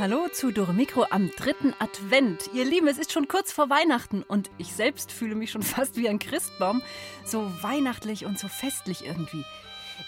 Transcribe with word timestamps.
Hallo 0.00 0.28
zu 0.32 0.50
Dore 0.50 0.72
Mikro 0.72 1.04
am 1.10 1.30
dritten 1.36 1.74
Advent. 1.78 2.48
Ihr 2.54 2.64
Lieben, 2.64 2.88
es 2.88 2.96
ist 2.96 3.12
schon 3.12 3.28
kurz 3.28 3.52
vor 3.52 3.68
Weihnachten 3.68 4.22
und 4.22 4.50
ich 4.56 4.72
selbst 4.72 5.12
fühle 5.12 5.34
mich 5.34 5.50
schon 5.50 5.62
fast 5.76 5.96
wie 5.96 6.08
ein 6.08 6.18
Christbaum. 6.18 6.80
So 7.22 7.52
weihnachtlich 7.60 8.24
und 8.24 8.38
so 8.38 8.48
festlich 8.48 9.04
irgendwie. 9.04 9.44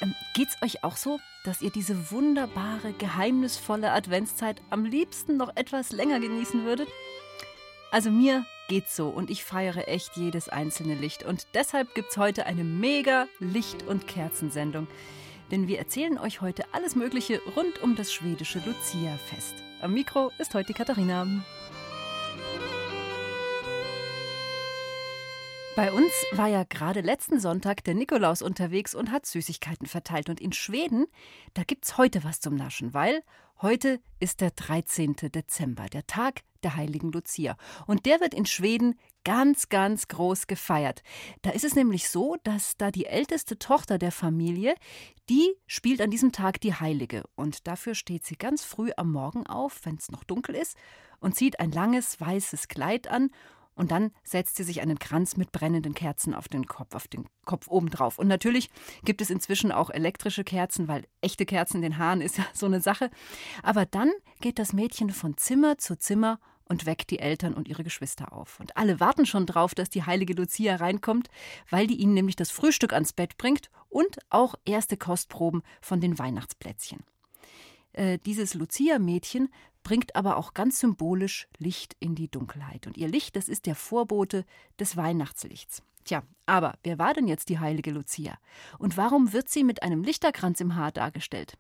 Ähm, 0.01 0.15
geht's 0.33 0.57
euch 0.63 0.83
auch 0.83 0.97
so, 0.97 1.21
dass 1.45 1.61
ihr 1.61 1.69
diese 1.69 2.11
wunderbare, 2.11 2.95
geheimnisvolle 2.95 3.93
Adventszeit 3.93 4.63
am 4.71 4.87
liebsten 4.87 5.37
noch 5.37 5.55
etwas 5.57 5.93
länger 5.93 6.21
genießen 6.21 6.65
würdet? 6.65 6.89
Also 7.91 8.11
mir 8.11 8.47
geht's 8.71 8.97
so 8.97 9.11
und 9.11 9.29
ich 9.29 9.45
feiere 9.45 9.89
echt 9.89 10.17
jedes 10.17 10.49
einzelne 10.49 10.95
Licht. 10.95 11.23
Und 11.23 11.49
deshalb 11.53 11.95
gibt's 11.95 12.17
heute 12.17 12.47
eine 12.47 12.65
mega 12.65 13.27
Licht- 13.41 13.87
und 13.87 14.07
Kerzensendung. 14.07 14.87
Denn 15.51 15.69
wir 15.69 15.79
erzählen 15.79 16.17
euch 16.17 16.41
heute 16.41 16.65
alles 16.73 16.97
Mögliche 16.97 17.43
rund 17.57 17.83
um 17.83 17.95
das 17.95 18.11
schwedische 18.11 18.63
Lucia-Fest. 18.65 19.63
Am 19.83 19.95
Mikro 19.95 20.31
ist 20.39 20.55
heute 20.55 20.69
die 20.69 20.75
Katharina. 20.75 21.27
Bei 25.75 25.91
uns 25.91 26.13
war 26.33 26.49
ja 26.49 26.65
gerade 26.65 27.01
letzten 27.01 27.41
Sonntag 27.41 27.83
der 27.85 27.95
Nikolaus 27.95 28.43
unterwegs 28.43 28.95
und 28.95 29.11
hat 29.11 29.25
Süßigkeiten 29.25 29.87
verteilt. 29.87 30.29
Und 30.29 30.39
in 30.39 30.53
Schweden, 30.53 31.07
da 31.55 31.63
gibt's 31.63 31.97
heute 31.97 32.25
was 32.25 32.41
zum 32.41 32.57
Naschen, 32.57 32.93
weil 32.93 33.23
heute 33.63 33.99
ist 34.21 34.43
der 34.43 34.51
13. 34.51 35.17
Dezember, 35.35 35.87
der 35.87 36.07
Tag 36.07 36.43
der 36.63 36.77
heiligen 36.77 37.11
Lucia. 37.11 37.57
Und 37.87 38.05
der 38.05 38.21
wird 38.21 38.35
in 38.35 38.45
Schweden 38.45 38.99
ganz, 39.25 39.71
ganz 39.71 40.09
groß 40.09 40.47
gefeiert. 40.47 41.03
Da 41.41 41.51
ist 41.51 41.65
es 41.65 41.75
nämlich 41.75 42.11
so, 42.11 42.37
dass 42.45 42.77
da 42.77 42.91
die 42.91 43.07
älteste 43.07 43.59
Tochter 43.59 43.97
der 43.97 44.13
Familie, 44.13 44.75
die 45.31 45.55
spielt 45.67 46.03
an 46.03 46.11
diesem 46.11 46.33
Tag 46.33 46.61
die 46.61 46.75
Heilige. 46.75 47.25
Und 47.35 47.67
dafür 47.67 47.95
steht 47.95 48.27
sie 48.27 48.37
ganz 48.37 48.63
früh 48.63 48.91
am 48.99 49.11
Morgen 49.11 49.47
auf, 49.47 49.81
wenn 49.85 49.97
es 49.97 50.11
noch 50.11 50.25
dunkel 50.25 50.55
ist, 50.55 50.77
und 51.19 51.35
zieht 51.35 51.61
ein 51.61 51.73
langes 51.73 52.21
weißes 52.21 52.69
Kleid 52.69 53.09
an 53.09 53.31
und 53.75 53.91
dann 53.91 54.13
setzt 54.23 54.57
sie 54.57 54.65
sich 54.65 54.83
einen 54.83 54.99
Kranz 54.99 55.37
mit 55.37 55.53
brennenden 55.53 55.95
Kerzen 55.95 56.35
auf 56.35 56.49
den 56.49 56.67
Kopf, 56.67 56.95
auf 56.95 57.09
den 57.09 57.27
Kopf 57.45 57.69
obendrauf. 57.69 58.19
Und 58.19 58.29
natürlich 58.29 58.71
gibt 59.05 59.21
es 59.21 59.31
inzwischen 59.31 59.73
auch 59.73 59.91
elektrische 59.91 60.45
Kerzen, 60.45 60.89
weil 60.89 61.07
echte 61.21 61.47
Kerzen 61.47 61.77
in 61.77 61.83
den 61.83 61.99
Haaren 61.99 62.21
ist 62.21 62.39
ja 62.39 62.45
so 62.53 62.67
eine 62.67 62.81
Sache. 62.81 63.11
Aber 63.63 63.87
dann 63.87 64.11
geht 64.41 64.59
das 64.59 64.73
Mädchen 64.73 65.11
von 65.11 65.37
Zimmer 65.37 65.79
zu 65.79 65.99
Zimmer 65.99 66.39
und 66.65 66.87
weckt 66.87 67.11
die 67.11 67.19
Eltern 67.19 67.55
und 67.55 67.69
ihre 67.69 67.85
Geschwister 67.85 68.33
auf. 68.33 68.61
Und 68.61 68.77
alle 68.77 69.01
warten 69.01 69.27
schon 69.27 69.47
drauf, 69.47 69.75
dass 69.75 69.91
die 69.91 70.05
heilige 70.05 70.35
Lucia 70.35 70.77
reinkommt, 70.77 71.29
weil 71.71 71.87
die 71.87 71.97
ihnen 71.97 72.15
nämlich 72.15 72.37
das 72.37 72.51
Frühstück 72.51 72.93
ans 72.93 73.13
Bett 73.13 73.37
bringt 73.37 73.71
und 73.89 74.19
auch 74.31 74.55
erste 74.65 74.97
Kostproben 74.97 75.63
von 75.81 76.01
den 76.01 76.19
Weihnachtsplätzchen. 76.19 77.01
Äh, 77.93 78.19
dieses 78.25 78.55
Lucia-Mädchen 78.55 79.51
bringt 79.83 80.17
aber 80.17 80.37
auch 80.37 80.55
ganz 80.55 80.81
symbolisch 80.81 81.49
Licht 81.59 81.97
in 82.01 82.15
die 82.15 82.31
Dunkelheit. 82.31 82.87
Und 82.87 82.97
ihr 82.97 83.09
Licht, 83.09 83.37
das 83.37 83.49
ist 83.49 83.67
der 83.67 83.75
Vorbote 83.75 84.45
des 84.79 84.97
Weihnachtslichts. 84.97 85.83
Tja, 86.05 86.23
aber 86.47 86.79
wer 86.83 86.99
war 86.99 87.15
denn 87.15 87.29
jetzt 87.29 87.49
die 87.49 87.59
heilige 87.59 87.91
Lucia? 87.91 88.37
Und 88.79 88.97
warum 88.97 89.33
wird 89.33 89.49
sie 89.49 89.65
mit 89.65 89.83
einem 89.83 90.03
Lichterkranz 90.03 90.61
im 90.61 90.75
Haar 90.75 90.93
dargestellt? 90.93 91.57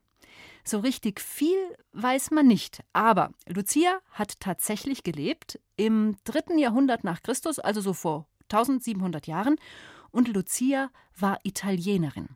So 0.64 0.78
richtig 0.78 1.20
viel 1.20 1.58
weiß 1.92 2.30
man 2.30 2.46
nicht, 2.46 2.82
aber 2.92 3.32
Lucia 3.46 3.98
hat 4.10 4.40
tatsächlich 4.40 5.02
gelebt 5.02 5.60
im 5.76 6.16
dritten 6.24 6.58
Jahrhundert 6.58 7.04
nach 7.04 7.22
Christus, 7.22 7.58
also 7.58 7.80
so 7.80 7.92
vor 7.92 8.26
1700 8.44 9.26
Jahren, 9.26 9.56
und 10.10 10.28
Lucia 10.28 10.90
war 11.16 11.38
Italienerin. 11.42 12.28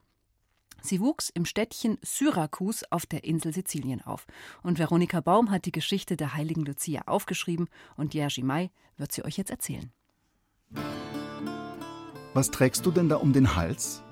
Sie 0.87 1.01
wuchs 1.01 1.31
im 1.31 1.45
Städtchen 1.45 1.99
Syrakus 2.03 2.85
auf 2.91 3.07
der 3.07 3.25
Insel 3.25 3.53
Sizilien 3.53 4.03
auf. 4.03 4.25
Und 4.63 4.79
Veronika 4.79 5.21
Baum 5.21 5.51
hat 5.51 5.65
die 5.65 5.73
Geschichte 5.73 6.17
der 6.17 6.35
heiligen 6.35 6.65
Lucia 6.65 7.03
aufgeschrieben 7.07 7.69
und 7.97 8.15
Jerzy 8.15 8.43
May 8.43 8.71
wird 8.97 9.11
sie 9.11 9.25
euch 9.25 9.37
jetzt 9.37 9.51
erzählen. 9.51 9.91
Was 12.35 12.53
trägst 12.53 12.87
du 12.87 12.93
denn 12.93 13.09
da 13.09 13.17
um 13.17 13.33
den 13.33 13.57
Hals? 13.57 14.03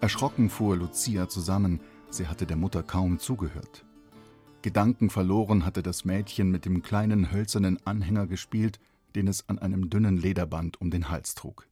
Erschrocken 0.00 0.48
fuhr 0.48 0.76
Lucia 0.76 1.28
zusammen. 1.28 1.80
Sie 2.08 2.26
hatte 2.26 2.46
der 2.46 2.56
Mutter 2.56 2.82
kaum 2.82 3.18
zugehört. 3.18 3.84
Gedanken 4.62 5.10
verloren 5.10 5.66
hatte 5.66 5.82
das 5.82 6.06
Mädchen 6.06 6.50
mit 6.50 6.64
dem 6.64 6.82
kleinen 6.82 7.32
hölzernen 7.32 7.78
Anhänger 7.86 8.26
gespielt, 8.26 8.80
den 9.14 9.28
es 9.28 9.46
an 9.50 9.58
einem 9.58 9.90
dünnen 9.90 10.16
Lederband 10.16 10.80
um 10.80 10.90
den 10.90 11.10
Hals 11.10 11.34
trug. 11.34 11.68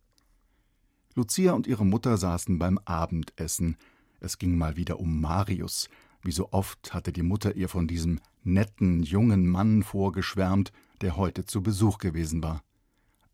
Lucia 1.15 1.53
und 1.53 1.67
ihre 1.67 1.87
Mutter 1.87 2.19
saßen 2.19 2.59
beim 2.59 2.79
Abendessen. 2.85 3.79
Es 4.23 4.39
ging 4.39 4.57
mal 4.57 4.77
wieder 4.77 5.01
um 5.01 5.21
Marius. 5.21 5.89
Wie 6.23 6.31
so 6.31 6.53
oft 6.53 6.95
hatte 6.95 7.13
die 7.13 7.25
Mutter 7.25 7.57
ihr 7.57 7.69
von 7.69 7.89
diesem 7.89 8.21
netten, 8.45 9.03
jungen 9.03 9.49
Mann 9.49 9.83
vorgeschwärmt, 9.83 10.73
der 11.01 11.17
heute 11.17 11.45
zu 11.45 11.61
Besuch 11.61 11.99
gewesen 11.99 12.41
war. 12.41 12.63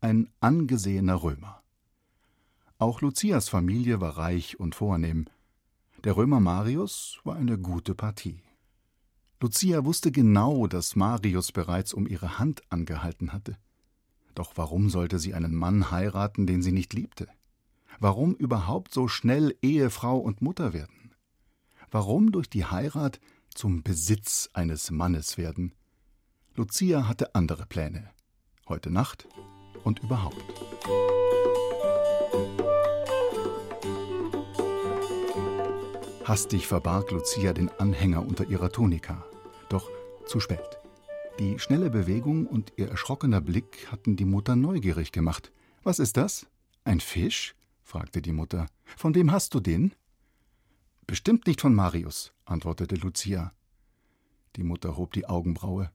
Ein 0.01 0.31
angesehener 0.39 1.21
Römer. 1.21 1.61
Auch 2.79 3.01
Lucias 3.01 3.49
Familie 3.49 4.01
war 4.01 4.17
reich 4.17 4.59
und 4.59 4.73
vornehm. 4.73 5.27
Der 6.03 6.17
Römer 6.17 6.39
Marius 6.39 7.19
war 7.23 7.35
eine 7.35 7.59
gute 7.59 7.93
Partie. 7.93 8.41
Lucia 9.39 9.85
wusste 9.85 10.11
genau, 10.11 10.65
dass 10.65 10.95
Marius 10.95 11.51
bereits 11.51 11.93
um 11.93 12.07
ihre 12.07 12.39
Hand 12.39 12.63
angehalten 12.71 13.31
hatte. 13.31 13.59
Doch 14.33 14.53
warum 14.55 14.89
sollte 14.89 15.19
sie 15.19 15.35
einen 15.35 15.53
Mann 15.53 15.91
heiraten, 15.91 16.47
den 16.47 16.63
sie 16.63 16.71
nicht 16.71 16.93
liebte? 16.93 17.27
Warum 18.01 18.33
überhaupt 18.33 18.93
so 18.93 19.09
schnell 19.09 19.57
Ehefrau 19.61 20.17
und 20.17 20.41
Mutter 20.41 20.71
werden? 20.71 21.13
Warum 21.91 22.31
durch 22.31 22.49
die 22.49 22.63
Heirat 22.63 23.19
zum 23.53 23.83
Besitz 23.83 24.49
eines 24.53 24.89
Mannes 24.89 25.37
werden? 25.37 25.73
Lucia 26.55 27.09
hatte 27.09 27.35
andere 27.35 27.65
Pläne. 27.65 28.09
Heute 28.69 28.89
Nacht 28.89 29.27
und 29.83 29.99
überhaupt. 29.99 30.41
Hastig 36.23 36.67
verbarg 36.67 37.11
Lucia 37.11 37.51
den 37.51 37.69
Anhänger 37.79 38.25
unter 38.25 38.47
ihrer 38.47 38.71
Tunika. 38.71 39.25
Doch 39.67 39.89
zu 40.25 40.39
spät. 40.39 40.79
Die 41.39 41.59
schnelle 41.59 41.89
Bewegung 41.89 42.47
und 42.47 42.71
ihr 42.77 42.87
erschrockener 42.87 43.41
Blick 43.41 43.91
hatten 43.91 44.15
die 44.15 44.25
Mutter 44.25 44.55
neugierig 44.55 45.11
gemacht. 45.11 45.51
Was 45.83 45.99
ist 45.99 46.15
das? 46.15 46.47
Ein 46.85 47.01
Fisch? 47.01 47.55
Fragte 47.89 48.21
die 48.21 48.31
Mutter. 48.31 48.67
Von 48.95 49.15
wem 49.15 49.31
hast 49.31 49.55
du 49.55 49.59
den? 49.59 49.93
Bestimmt 51.07 51.47
nicht 51.47 51.59
von 51.59 51.73
Marius, 51.73 52.31
antwortete 52.45 52.95
Lucia. 52.95 53.51
Die 54.55 54.63
Mutter 54.63 54.95
hob 54.95 55.11
die 55.13 55.25
Augenbraue. 55.25 55.91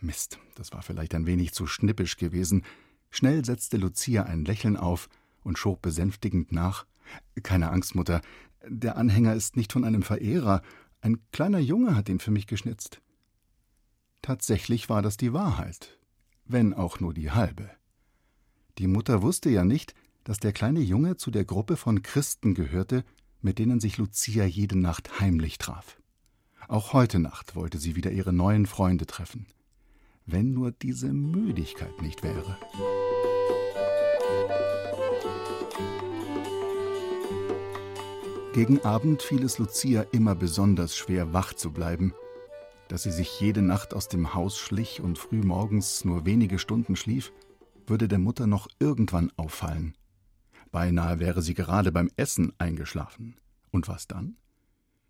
Mist, 0.00 0.38
das 0.54 0.72
war 0.72 0.82
vielleicht 0.82 1.14
ein 1.14 1.26
wenig 1.26 1.52
zu 1.52 1.66
schnippisch 1.66 2.16
gewesen. 2.16 2.64
Schnell 3.10 3.44
setzte 3.44 3.76
Lucia 3.76 4.22
ein 4.22 4.44
Lächeln 4.44 4.76
auf 4.76 5.08
und 5.42 5.58
schob 5.58 5.82
besänftigend 5.82 6.52
nach. 6.52 6.86
Keine 7.42 7.70
Angst, 7.70 7.96
Mutter, 7.96 8.20
der 8.66 8.96
Anhänger 8.96 9.34
ist 9.34 9.56
nicht 9.56 9.72
von 9.72 9.84
einem 9.84 10.02
Verehrer, 10.02 10.62
ein 11.00 11.20
kleiner 11.32 11.58
Junge 11.58 11.96
hat 11.96 12.08
ihn 12.08 12.20
für 12.20 12.30
mich 12.30 12.46
geschnitzt. 12.46 13.00
Tatsächlich 14.22 14.88
war 14.88 15.02
das 15.02 15.16
die 15.16 15.32
Wahrheit, 15.32 15.98
wenn 16.44 16.72
auch 16.72 17.00
nur 17.00 17.14
die 17.14 17.32
halbe. 17.32 17.68
Die 18.78 18.86
Mutter 18.86 19.22
wusste 19.22 19.50
ja 19.50 19.64
nicht, 19.64 19.94
dass 20.26 20.40
der 20.40 20.52
kleine 20.52 20.80
Junge 20.80 21.16
zu 21.16 21.30
der 21.30 21.44
Gruppe 21.44 21.76
von 21.76 22.02
Christen 22.02 22.54
gehörte, 22.54 23.04
mit 23.42 23.60
denen 23.60 23.78
sich 23.78 23.96
Lucia 23.96 24.44
jede 24.44 24.76
Nacht 24.76 25.20
heimlich 25.20 25.56
traf. 25.56 26.00
Auch 26.66 26.92
heute 26.92 27.20
Nacht 27.20 27.54
wollte 27.54 27.78
sie 27.78 27.94
wieder 27.94 28.10
ihre 28.10 28.32
neuen 28.32 28.66
Freunde 28.66 29.06
treffen. 29.06 29.46
Wenn 30.26 30.52
nur 30.52 30.72
diese 30.72 31.12
Müdigkeit 31.12 32.02
nicht 32.02 32.24
wäre. 32.24 32.58
Gegen 38.52 38.80
Abend 38.84 39.22
fiel 39.22 39.44
es 39.44 39.58
Lucia 39.58 40.02
immer 40.10 40.34
besonders 40.34 40.96
schwer, 40.96 41.32
wach 41.32 41.54
zu 41.54 41.70
bleiben. 41.70 42.12
Dass 42.88 43.04
sie 43.04 43.12
sich 43.12 43.40
jede 43.40 43.62
Nacht 43.62 43.94
aus 43.94 44.08
dem 44.08 44.34
Haus 44.34 44.58
schlich 44.58 45.00
und 45.00 45.18
frühmorgens 45.18 46.04
nur 46.04 46.26
wenige 46.26 46.58
Stunden 46.58 46.96
schlief, 46.96 47.32
würde 47.86 48.08
der 48.08 48.18
Mutter 48.18 48.48
noch 48.48 48.66
irgendwann 48.80 49.30
auffallen. 49.36 49.94
Beinahe 50.70 51.18
wäre 51.18 51.42
sie 51.42 51.54
gerade 51.54 51.92
beim 51.92 52.10
Essen 52.16 52.52
eingeschlafen. 52.58 53.36
Und 53.70 53.88
was 53.88 54.06
dann? 54.06 54.36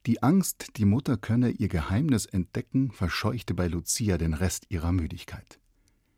Die 0.07 0.23
Angst, 0.23 0.77
die 0.77 0.85
Mutter 0.85 1.17
könne 1.17 1.51
ihr 1.51 1.69
Geheimnis 1.69 2.27
entdecken, 2.27 2.93
verscheuchte 2.93 3.55
bei 3.55 3.67
Lucia 3.67 4.19
den 4.19 4.35
Rest 4.35 4.67
ihrer 4.69 4.93
Müdigkeit. 4.93 5.59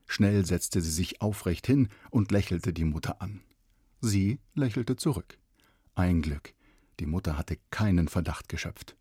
Schnell 0.06 0.44
setzte 0.44 0.80
sie 0.80 0.90
sich 0.90 1.20
aufrecht 1.20 1.66
hin 1.66 1.88
und 2.10 2.30
lächelte 2.30 2.72
die 2.72 2.84
Mutter 2.84 3.22
an. 3.22 3.40
Sie 4.00 4.38
lächelte 4.54 4.96
zurück. 4.96 5.38
Ein 5.94 6.22
Glück, 6.22 6.54
die 7.00 7.06
Mutter 7.06 7.38
hatte 7.38 7.58
keinen 7.70 8.08
Verdacht 8.08 8.48
geschöpft. 8.48 8.96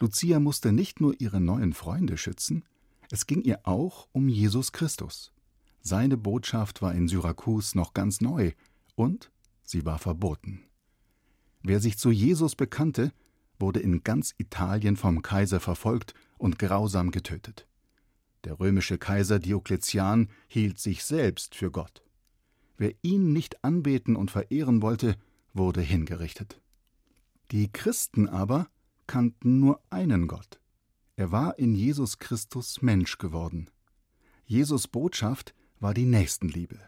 Lucia 0.00 0.40
musste 0.40 0.72
nicht 0.72 1.00
nur 1.00 1.18
ihre 1.20 1.40
neuen 1.40 1.72
Freunde 1.72 2.18
schützen, 2.18 2.64
es 3.10 3.26
ging 3.26 3.42
ihr 3.42 3.60
auch 3.64 4.08
um 4.12 4.28
Jesus 4.28 4.72
Christus. 4.72 5.32
Seine 5.80 6.16
Botschaft 6.16 6.82
war 6.82 6.94
in 6.94 7.08
Syrakus 7.08 7.74
noch 7.74 7.94
ganz 7.94 8.20
neu 8.20 8.52
und 8.96 9.30
sie 9.64 9.84
war 9.84 9.98
verboten. 9.98 10.62
Wer 11.62 11.80
sich 11.80 11.98
zu 11.98 12.10
Jesus 12.10 12.54
bekannte, 12.54 13.12
wurde 13.58 13.80
in 13.80 14.04
ganz 14.04 14.34
Italien 14.38 14.96
vom 14.96 15.22
Kaiser 15.22 15.60
verfolgt 15.60 16.14
und 16.38 16.58
grausam 16.58 17.10
getötet. 17.10 17.66
Der 18.44 18.60
römische 18.60 18.98
Kaiser 18.98 19.38
Diokletian 19.38 20.28
hielt 20.46 20.78
sich 20.78 21.04
selbst 21.04 21.54
für 21.54 21.70
Gott. 21.70 22.02
Wer 22.76 22.92
ihn 23.02 23.32
nicht 23.32 23.64
anbeten 23.64 24.16
und 24.16 24.30
verehren 24.30 24.82
wollte, 24.82 25.16
wurde 25.54 25.80
hingerichtet. 25.80 26.60
Die 27.50 27.70
Christen 27.72 28.28
aber 28.28 28.68
kannten 29.06 29.60
nur 29.60 29.80
einen 29.90 30.28
Gott. 30.28 30.60
Er 31.16 31.30
war 31.30 31.58
in 31.58 31.74
Jesus 31.74 32.18
Christus 32.18 32.82
Mensch 32.82 33.18
geworden. 33.18 33.70
Jesus 34.44 34.88
Botschaft 34.88 35.54
war 35.78 35.94
die 35.94 36.06
Nächstenliebe. 36.06 36.80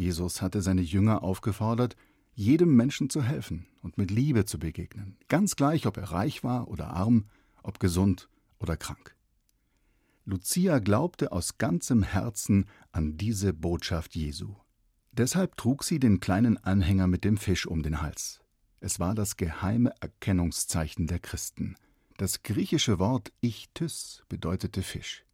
Jesus 0.00 0.40
hatte 0.40 0.62
seine 0.62 0.80
Jünger 0.80 1.22
aufgefordert, 1.22 1.94
jedem 2.32 2.74
Menschen 2.74 3.10
zu 3.10 3.22
helfen 3.22 3.66
und 3.82 3.98
mit 3.98 4.10
Liebe 4.10 4.46
zu 4.46 4.58
begegnen, 4.58 5.18
ganz 5.28 5.56
gleich, 5.56 5.84
ob 5.84 5.98
er 5.98 6.10
reich 6.10 6.42
war 6.42 6.68
oder 6.68 6.94
arm, 6.94 7.26
ob 7.62 7.80
gesund 7.80 8.30
oder 8.60 8.78
krank. 8.78 9.14
Lucia 10.24 10.78
glaubte 10.78 11.32
aus 11.32 11.58
ganzem 11.58 12.02
Herzen 12.02 12.64
an 12.92 13.18
diese 13.18 13.52
Botschaft 13.52 14.16
Jesu. 14.16 14.54
Deshalb 15.12 15.58
trug 15.58 15.84
sie 15.84 15.98
den 15.98 16.18
kleinen 16.18 16.56
Anhänger 16.56 17.06
mit 17.06 17.22
dem 17.22 17.36
Fisch 17.36 17.66
um 17.66 17.82
den 17.82 18.00
Hals. 18.00 18.40
Es 18.80 19.00
war 19.00 19.14
das 19.14 19.36
geheime 19.36 19.92
Erkennungszeichen 20.00 21.08
der 21.08 21.18
Christen. 21.18 21.76
Das 22.16 22.42
griechische 22.42 22.98
Wort 22.98 23.32
Ichtys 23.42 24.22
bedeutete 24.30 24.82
Fisch. 24.82 25.26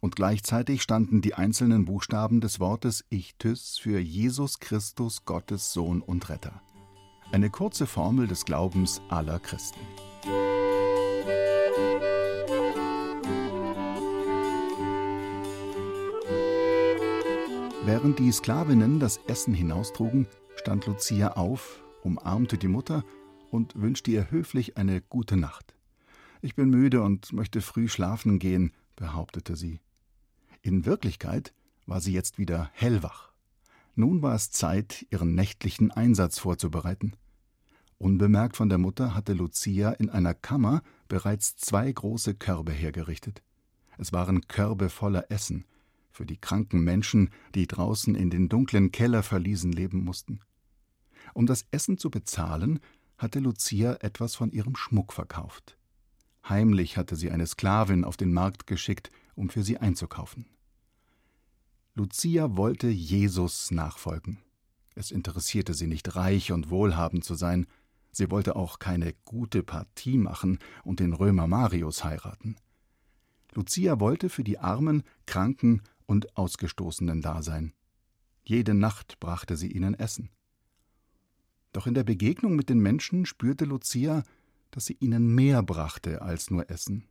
Und 0.00 0.16
gleichzeitig 0.16 0.82
standen 0.82 1.22
die 1.22 1.34
einzelnen 1.34 1.84
Buchstaben 1.84 2.40
des 2.40 2.60
Wortes 2.60 3.04
Ichtys 3.10 3.78
für 3.78 3.98
Jesus 3.98 4.60
Christus, 4.60 5.24
Gottes 5.24 5.72
Sohn 5.72 6.00
und 6.02 6.28
Retter. 6.28 6.60
Eine 7.32 7.50
kurze 7.50 7.86
Formel 7.86 8.26
des 8.26 8.44
Glaubens 8.44 9.00
aller 9.08 9.38
Christen. 9.38 9.80
Während 17.86 18.18
die 18.18 18.32
Sklavinnen 18.32 18.98
das 18.98 19.20
Essen 19.26 19.52
hinaustrugen, 19.52 20.26
stand 20.56 20.86
Lucia 20.86 21.32
auf, 21.32 21.82
umarmte 22.02 22.56
die 22.56 22.68
Mutter 22.68 23.04
und 23.50 23.80
wünschte 23.80 24.10
ihr 24.10 24.30
höflich 24.30 24.78
eine 24.78 25.02
gute 25.02 25.36
Nacht. 25.36 25.74
Ich 26.40 26.54
bin 26.54 26.70
müde 26.70 27.02
und 27.02 27.32
möchte 27.34 27.60
früh 27.60 27.88
schlafen 27.88 28.38
gehen, 28.38 28.72
behauptete 28.96 29.56
sie. 29.56 29.80
In 30.62 30.86
Wirklichkeit 30.86 31.52
war 31.86 32.00
sie 32.00 32.12
jetzt 32.12 32.38
wieder 32.38 32.70
hellwach. 32.72 33.32
Nun 33.94 34.22
war 34.22 34.34
es 34.34 34.50
Zeit, 34.50 35.06
ihren 35.10 35.34
nächtlichen 35.34 35.90
Einsatz 35.90 36.38
vorzubereiten. 36.38 37.12
Unbemerkt 37.98 38.56
von 38.56 38.68
der 38.68 38.78
Mutter 38.78 39.14
hatte 39.14 39.34
Lucia 39.34 39.92
in 39.92 40.10
einer 40.10 40.34
Kammer 40.34 40.82
bereits 41.08 41.56
zwei 41.56 41.90
große 41.90 42.34
Körbe 42.34 42.72
hergerichtet. 42.72 43.42
Es 43.98 44.12
waren 44.12 44.48
Körbe 44.48 44.88
voller 44.88 45.30
Essen, 45.30 45.64
für 46.10 46.26
die 46.26 46.36
kranken 46.36 46.82
Menschen, 46.82 47.30
die 47.54 47.66
draußen 47.66 48.14
in 48.14 48.30
den 48.30 48.48
dunklen 48.48 48.90
Kellerverliesen 48.90 49.72
leben 49.72 50.04
mussten. 50.04 50.40
Um 51.34 51.46
das 51.46 51.66
Essen 51.70 51.98
zu 51.98 52.10
bezahlen, 52.10 52.80
hatte 53.16 53.38
Lucia 53.38 53.94
etwas 54.00 54.34
von 54.34 54.50
ihrem 54.50 54.76
Schmuck 54.76 55.12
verkauft. 55.12 55.78
Heimlich 56.48 56.96
hatte 56.96 57.16
sie 57.16 57.30
eine 57.30 57.46
Sklavin 57.46 58.04
auf 58.04 58.16
den 58.16 58.32
Markt 58.32 58.66
geschickt, 58.66 59.10
um 59.34 59.48
für 59.48 59.62
sie 59.62 59.78
einzukaufen. 59.78 60.46
Lucia 61.94 62.56
wollte 62.56 62.88
Jesus 62.88 63.70
nachfolgen. 63.70 64.38
Es 64.94 65.10
interessierte 65.10 65.74
sie 65.74 65.86
nicht, 65.86 66.16
reich 66.16 66.52
und 66.52 66.70
wohlhabend 66.70 67.24
zu 67.24 67.34
sein. 67.34 67.66
Sie 68.12 68.30
wollte 68.30 68.56
auch 68.56 68.78
keine 68.78 69.14
gute 69.24 69.62
Partie 69.62 70.18
machen 70.18 70.58
und 70.84 71.00
den 71.00 71.14
Römer 71.14 71.46
Marius 71.46 72.04
heiraten. 72.04 72.56
Lucia 73.54 74.00
wollte 74.00 74.28
für 74.28 74.44
die 74.44 74.58
Armen, 74.58 75.02
Kranken 75.26 75.82
und 76.06 76.36
Ausgestoßenen 76.36 77.22
da 77.22 77.42
sein. 77.42 77.72
Jede 78.44 78.74
Nacht 78.74 79.18
brachte 79.20 79.56
sie 79.56 79.72
ihnen 79.72 79.94
Essen. 79.94 80.30
Doch 81.72 81.86
in 81.86 81.94
der 81.94 82.04
Begegnung 82.04 82.54
mit 82.54 82.68
den 82.68 82.80
Menschen 82.80 83.24
spürte 83.26 83.64
Lucia, 83.64 84.22
dass 84.74 84.86
sie 84.86 84.96
ihnen 84.98 85.32
mehr 85.32 85.62
brachte 85.62 86.20
als 86.20 86.50
nur 86.50 86.68
Essen. 86.68 87.06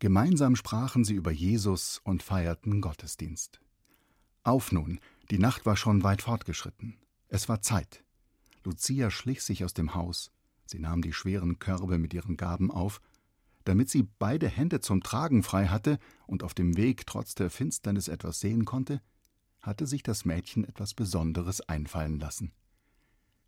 Gemeinsam 0.00 0.56
sprachen 0.56 1.04
sie 1.04 1.14
über 1.14 1.30
Jesus 1.30 2.00
und 2.02 2.24
feierten 2.24 2.80
Gottesdienst. 2.80 3.60
Auf 4.42 4.72
nun, 4.72 4.98
die 5.30 5.38
Nacht 5.38 5.66
war 5.66 5.76
schon 5.76 6.02
weit 6.02 6.22
fortgeschritten. 6.22 6.96
Es 7.28 7.48
war 7.48 7.62
Zeit. 7.62 8.02
Lucia 8.64 9.12
schlich 9.12 9.44
sich 9.44 9.64
aus 9.64 9.72
dem 9.72 9.94
Haus. 9.94 10.32
Sie 10.66 10.80
nahm 10.80 11.00
die 11.00 11.12
schweren 11.12 11.60
Körbe 11.60 11.98
mit 11.98 12.12
ihren 12.12 12.36
Gaben 12.36 12.72
auf. 12.72 13.00
Damit 13.62 13.88
sie 13.88 14.08
beide 14.18 14.48
Hände 14.48 14.80
zum 14.80 15.00
Tragen 15.00 15.44
frei 15.44 15.68
hatte 15.68 16.00
und 16.26 16.42
auf 16.42 16.54
dem 16.54 16.76
Weg 16.76 17.06
trotz 17.06 17.36
der 17.36 17.50
Finsternis 17.50 18.08
etwas 18.08 18.40
sehen 18.40 18.64
konnte, 18.64 19.00
hatte 19.60 19.86
sich 19.86 20.02
das 20.02 20.24
Mädchen 20.24 20.64
etwas 20.64 20.92
Besonderes 20.92 21.60
einfallen 21.60 22.18
lassen. 22.18 22.52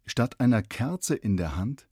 Statt 0.06 0.38
einer 0.38 0.62
Kerze 0.62 1.16
in 1.16 1.36
der 1.36 1.56
Hand 1.56 1.88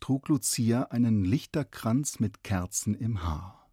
trug 0.00 0.28
Lucia 0.28 0.84
einen 0.84 1.24
Lichterkranz 1.24 2.20
mit 2.20 2.42
Kerzen 2.42 2.94
im 2.94 3.22
Haar. 3.22 3.68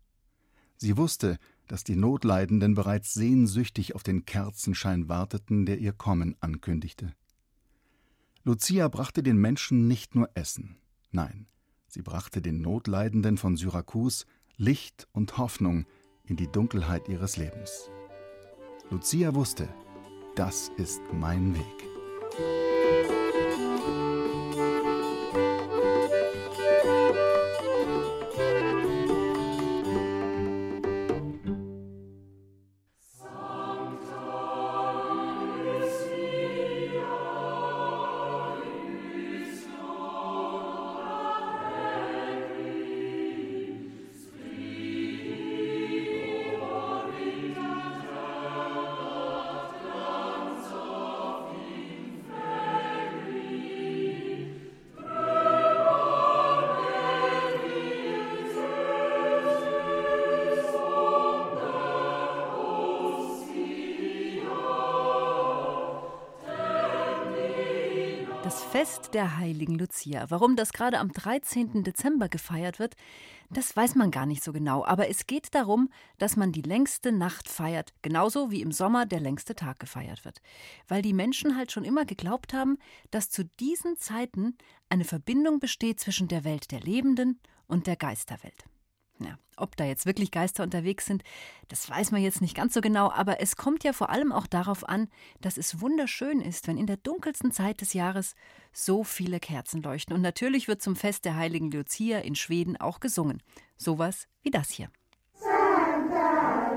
Sie 0.77 0.97
wusste, 0.97 1.37
dass 1.67 1.83
die 1.83 1.95
Notleidenden 1.95 2.75
bereits 2.75 3.13
sehnsüchtig 3.13 3.95
auf 3.95 4.03
den 4.03 4.25
Kerzenschein 4.25 5.09
warteten, 5.09 5.65
der 5.65 5.79
ihr 5.79 5.93
Kommen 5.93 6.35
ankündigte. 6.39 7.13
Lucia 8.43 8.87
brachte 8.87 9.23
den 9.23 9.37
Menschen 9.37 9.87
nicht 9.87 10.13
nur 10.13 10.29
Essen, 10.35 10.77
nein, 11.11 11.47
sie 11.87 12.03
brachte 12.03 12.41
den 12.41 12.61
Notleidenden 12.61 13.37
von 13.37 13.57
Syrakus 13.57 14.25
Licht 14.57 15.07
und 15.11 15.37
Hoffnung 15.37 15.85
in 16.23 16.35
die 16.35 16.51
Dunkelheit 16.51 17.09
ihres 17.09 17.37
Lebens. 17.37 17.89
Lucia 18.89 19.33
wusste, 19.33 19.67
das 20.35 20.69
ist 20.77 21.01
mein 21.11 21.55
Weg. 21.55 22.64
Fest 68.53 69.13
der 69.13 69.37
heiligen 69.37 69.75
Lucia. 69.79 70.29
Warum 70.29 70.55
das 70.55 70.71
gerade 70.71 70.99
am 70.99 71.11
13. 71.11 71.83
Dezember 71.83 72.29
gefeiert 72.29 72.77
wird, 72.77 72.95
das 73.49 73.75
weiß 73.75 73.95
man 73.95 74.11
gar 74.11 74.25
nicht 74.25 74.43
so 74.43 74.53
genau. 74.53 74.85
Aber 74.85 75.09
es 75.09 75.25
geht 75.25 75.55
darum, 75.55 75.89
dass 76.19 76.35
man 76.35 76.51
die 76.51 76.61
längste 76.61 77.11
Nacht 77.11 77.49
feiert, 77.49 77.93
genauso 78.01 78.51
wie 78.51 78.61
im 78.61 78.71
Sommer 78.71 79.05
der 79.05 79.19
längste 79.19 79.55
Tag 79.55 79.79
gefeiert 79.79 80.25
wird. 80.25 80.41
Weil 80.87 81.01
die 81.01 81.13
Menschen 81.13 81.57
halt 81.57 81.71
schon 81.71 81.85
immer 81.85 82.05
geglaubt 82.05 82.53
haben, 82.53 82.77
dass 83.09 83.29
zu 83.31 83.45
diesen 83.45 83.97
Zeiten 83.97 84.57
eine 84.89 85.05
Verbindung 85.05 85.59
besteht 85.59 85.99
zwischen 85.99 86.27
der 86.27 86.43
Welt 86.43 86.71
der 86.71 86.81
Lebenden 86.81 87.39
und 87.67 87.87
der 87.87 87.95
Geisterwelt. 87.95 88.65
Ja, 89.19 89.37
ob 89.55 89.77
da 89.77 89.85
jetzt 89.85 90.05
wirklich 90.05 90.29
Geister 90.31 90.63
unterwegs 90.63 91.05
sind, 91.05 91.23
das 91.69 91.89
weiß 91.89 92.11
man 92.11 92.21
jetzt 92.21 92.41
nicht 92.41 92.55
ganz 92.55 92.73
so 92.73 92.81
genau, 92.81 93.09
aber 93.11 93.39
es 93.39 93.55
kommt 93.55 93.85
ja 93.85 93.93
vor 93.93 94.09
allem 94.09 94.33
auch 94.33 94.45
darauf 94.45 94.87
an, 94.87 95.07
dass 95.39 95.57
es 95.57 95.79
wunderschön 95.79 96.41
ist, 96.41 96.67
wenn 96.67 96.77
in 96.77 96.85
der 96.85 96.97
dunkelsten 96.97 97.51
Zeit 97.51 97.79
des 97.79 97.93
Jahres 97.93 98.35
so 98.73 99.05
viele 99.05 99.39
Kerzen 99.39 99.81
leuchten. 99.81 100.13
Und 100.13 100.21
natürlich 100.21 100.67
wird 100.67 100.81
zum 100.81 100.97
Fest 100.97 101.23
der 101.23 101.37
heiligen 101.37 101.71
Lucia 101.71 102.19
in 102.19 102.35
Schweden 102.35 102.75
auch 102.75 102.99
gesungen. 102.99 103.41
Sowas 103.77 104.27
wie 104.41 104.51
das 104.51 104.69
hier. 104.69 104.89
Santa 105.33 106.71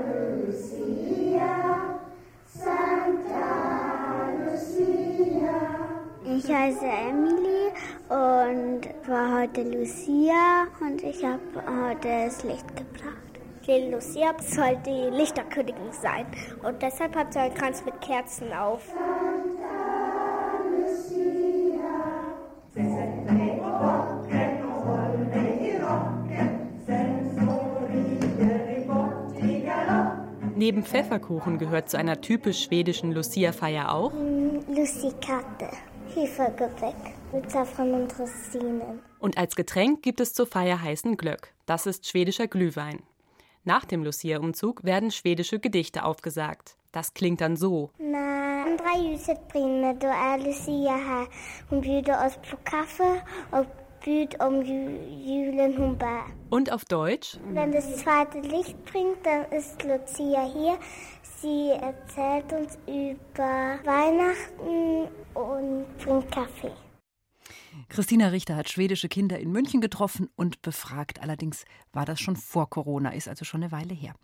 Lucia, 0.45 1.99
Santa 2.47 4.29
Lucia. 4.45 6.37
Ich 6.37 6.49
heiße 6.49 6.85
Emily 6.85 7.68
und 8.09 8.81
war 9.07 9.41
heute 9.41 9.61
Lucia 9.61 10.65
und 10.81 11.03
ich 11.03 11.23
habe 11.23 11.39
heute 11.85 12.25
das 12.25 12.43
Licht 12.43 12.67
gebracht. 12.75 13.15
Die 13.67 13.91
Lucia 13.91 14.33
soll 14.39 14.77
die 14.83 15.15
Lichterkönigin 15.15 15.91
sein 15.91 16.25
und 16.63 16.81
deshalb 16.81 17.15
hat 17.15 17.33
sie 17.33 17.39
einen 17.39 17.53
Kranz 17.53 17.83
mit 17.85 18.01
Kerzen 18.01 18.51
auf. 18.51 18.81
Neben 30.55 30.83
Pfefferkuchen 30.83 31.59
gehört 31.59 31.89
zu 31.89 31.97
einer 31.97 32.19
typisch 32.19 32.63
schwedischen 32.63 33.11
Lucia-Feier 33.11 33.93
auch 33.93 34.11
Lucia-Karte, 34.67 35.69
Hefergebäck 36.15 37.18
mit 37.33 37.51
Safran 37.51 37.93
und 37.93 38.19
Rosinen. 38.19 38.99
Und 39.19 39.37
als 39.37 39.55
Getränk 39.55 40.01
gibt 40.01 40.19
es 40.19 40.33
zur 40.33 40.47
Feier 40.47 40.81
heißen 40.81 41.17
Glöck. 41.17 41.53
Das 41.65 41.85
ist 41.85 42.07
schwedischer 42.07 42.47
Glühwein. 42.47 43.03
Nach 43.63 43.85
dem 43.85 44.03
Lucia-Umzug 44.03 44.83
werden 44.83 45.11
schwedische 45.11 45.59
Gedichte 45.59 46.03
aufgesagt. 46.03 46.75
Das 46.91 47.13
klingt 47.13 47.41
dann 47.41 47.55
so. 47.55 47.91
Andra 48.69 48.97
ljuset 48.97 49.47
brinner 49.47 49.93
då 49.93 50.07
är 50.07 50.37
Lucia 50.37 50.97
här. 50.97 51.27
Hon 51.69 51.81
bjuder 51.81 52.25
oss 52.25 52.35
på 52.49 52.57
kaffe 52.57 53.21
och 53.51 53.65
bud 54.05 54.35
om 54.39 54.63
julen 54.63 55.77
hon 55.77 55.97
bär. 55.97 56.23
Und 56.49 56.71
auf 56.71 56.85
Deutsch? 56.85 57.37
Wenn 57.53 57.71
das 57.71 57.97
zweite 57.97 58.39
Licht 58.39 58.85
bringt, 58.85 59.25
dann 59.25 59.45
ist 59.51 59.83
Lucia 59.83 60.43
hier. 60.53 60.77
Sie 61.41 61.69
erzählt 61.69 62.53
uns 62.53 62.77
über 62.87 63.79
Weihnachten 63.83 65.07
und 65.33 65.97
bringt 65.97 66.31
Kaffee. 66.31 66.88
Christina 67.87 68.27
Richter 68.27 68.55
hat 68.55 68.69
schwedische 68.69 69.09
Kinder 69.09 69.39
in 69.39 69.51
München 69.51 69.81
getroffen 69.81 70.29
und 70.35 70.61
befragt. 70.61 71.21
Allerdings 71.21 71.65
war 71.91 72.05
das 72.05 72.19
schon 72.19 72.35
vor 72.35 72.69
Corona, 72.69 73.11
ist 73.11 73.27
also 73.27 73.45
schon 73.45 73.63
eine 73.63 73.71
Weile 73.71 73.93
her. 73.93 74.15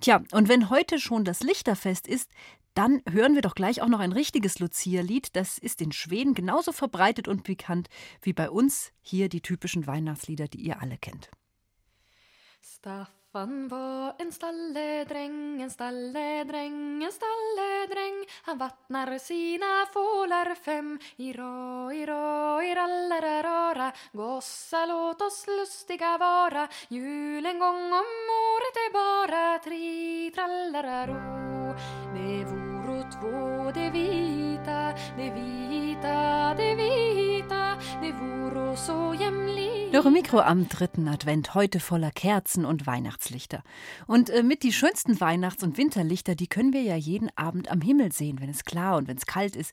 Tja, 0.00 0.22
und 0.32 0.48
wenn 0.48 0.70
heute 0.70 0.98
schon 0.98 1.24
das 1.24 1.40
Lichterfest 1.40 2.06
ist, 2.06 2.30
dann 2.74 3.02
hören 3.08 3.34
wir 3.34 3.42
doch 3.42 3.54
gleich 3.54 3.82
auch 3.82 3.88
noch 3.88 4.00
ein 4.00 4.12
richtiges 4.12 4.58
Lucia-Lied. 4.58 5.36
Das 5.36 5.58
ist 5.58 5.80
in 5.80 5.92
Schweden 5.92 6.34
genauso 6.34 6.72
verbreitet 6.72 7.28
und 7.28 7.44
bekannt 7.44 7.88
wie 8.22 8.32
bei 8.32 8.50
uns 8.50 8.92
hier 9.00 9.28
die 9.28 9.40
typischen 9.40 9.86
Weihnachtslieder, 9.86 10.48
die 10.48 10.60
ihr 10.60 10.80
alle 10.82 10.98
kennt. 10.98 11.30
Han 13.36 13.68
var 13.68 14.14
en 14.18 14.32
stalledräng, 14.32 15.62
en 15.62 15.70
stalledräng, 15.70 17.04
en 17.04 17.12
stalledräng. 17.12 18.26
Han 18.42 18.58
vattnar 18.58 19.18
sina 19.18 19.86
fålar 19.92 20.54
fem 20.54 20.98
i 21.16 21.32
rå, 21.32 21.92
i 21.92 22.06
rå, 22.06 22.62
i 22.62 22.74
rallararara. 22.74 23.92
Gossa, 24.12 24.86
låt 24.86 25.22
oss 25.22 25.46
lustiga 25.46 26.18
vara. 26.18 26.68
Jul 26.88 27.46
en 27.46 27.58
gång 27.58 27.92
om 27.92 28.14
året 28.54 28.76
är 28.86 28.92
bara 28.92 29.58
tri, 29.58 30.30
trallararo. 30.34 31.74
Det 32.14 32.44
vore 32.44 32.73
två, 33.10 33.70
det 33.74 33.90
vita, 33.90 34.94
det 35.16 35.30
vita, 35.30 36.54
det 36.56 36.74
vita. 36.74 37.64
Det 38.00 38.12
voro 38.12 38.76
så 38.76 39.14
jämlikt. 39.14 39.92
Dürre 39.92 40.10
Mikro 40.10 40.38
am 40.38 40.68
dritten 40.68 41.08
Advent, 41.08 41.54
heute 41.54 41.80
voller 41.80 42.10
Kerzen 42.10 42.64
und 42.64 42.86
Weihnachtslichter. 42.86 43.62
Und 44.06 44.30
äh, 44.30 44.42
mit 44.42 44.62
die 44.62 44.72
schönsten 44.72 45.20
Weihnachts- 45.20 45.62
und 45.62 45.78
Winterlichter, 45.78 46.34
die 46.34 46.46
können 46.46 46.72
wir 46.72 46.82
ja 46.82 46.96
jeden 46.96 47.30
Abend 47.36 47.70
am 47.70 47.80
Himmel 47.80 48.12
sehen, 48.12 48.40
wenn 48.40 48.50
es 48.50 48.64
klar 48.64 48.96
und 48.96 49.08
wenn 49.08 49.16
es 49.16 49.26
kalt 49.26 49.56
ist. 49.56 49.72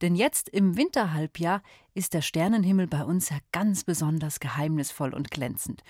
Denn 0.00 0.14
jetzt 0.14 0.48
im 0.48 0.76
Winterhalbjahr 0.76 1.62
ist 1.94 2.14
der 2.14 2.22
Sternenhimmel 2.22 2.86
bei 2.86 3.04
uns 3.04 3.30
ja 3.30 3.38
ganz 3.50 3.84
besonders 3.84 4.40
geheimnisvoll 4.40 5.14
und 5.14 5.30
glänzend. 5.30 5.82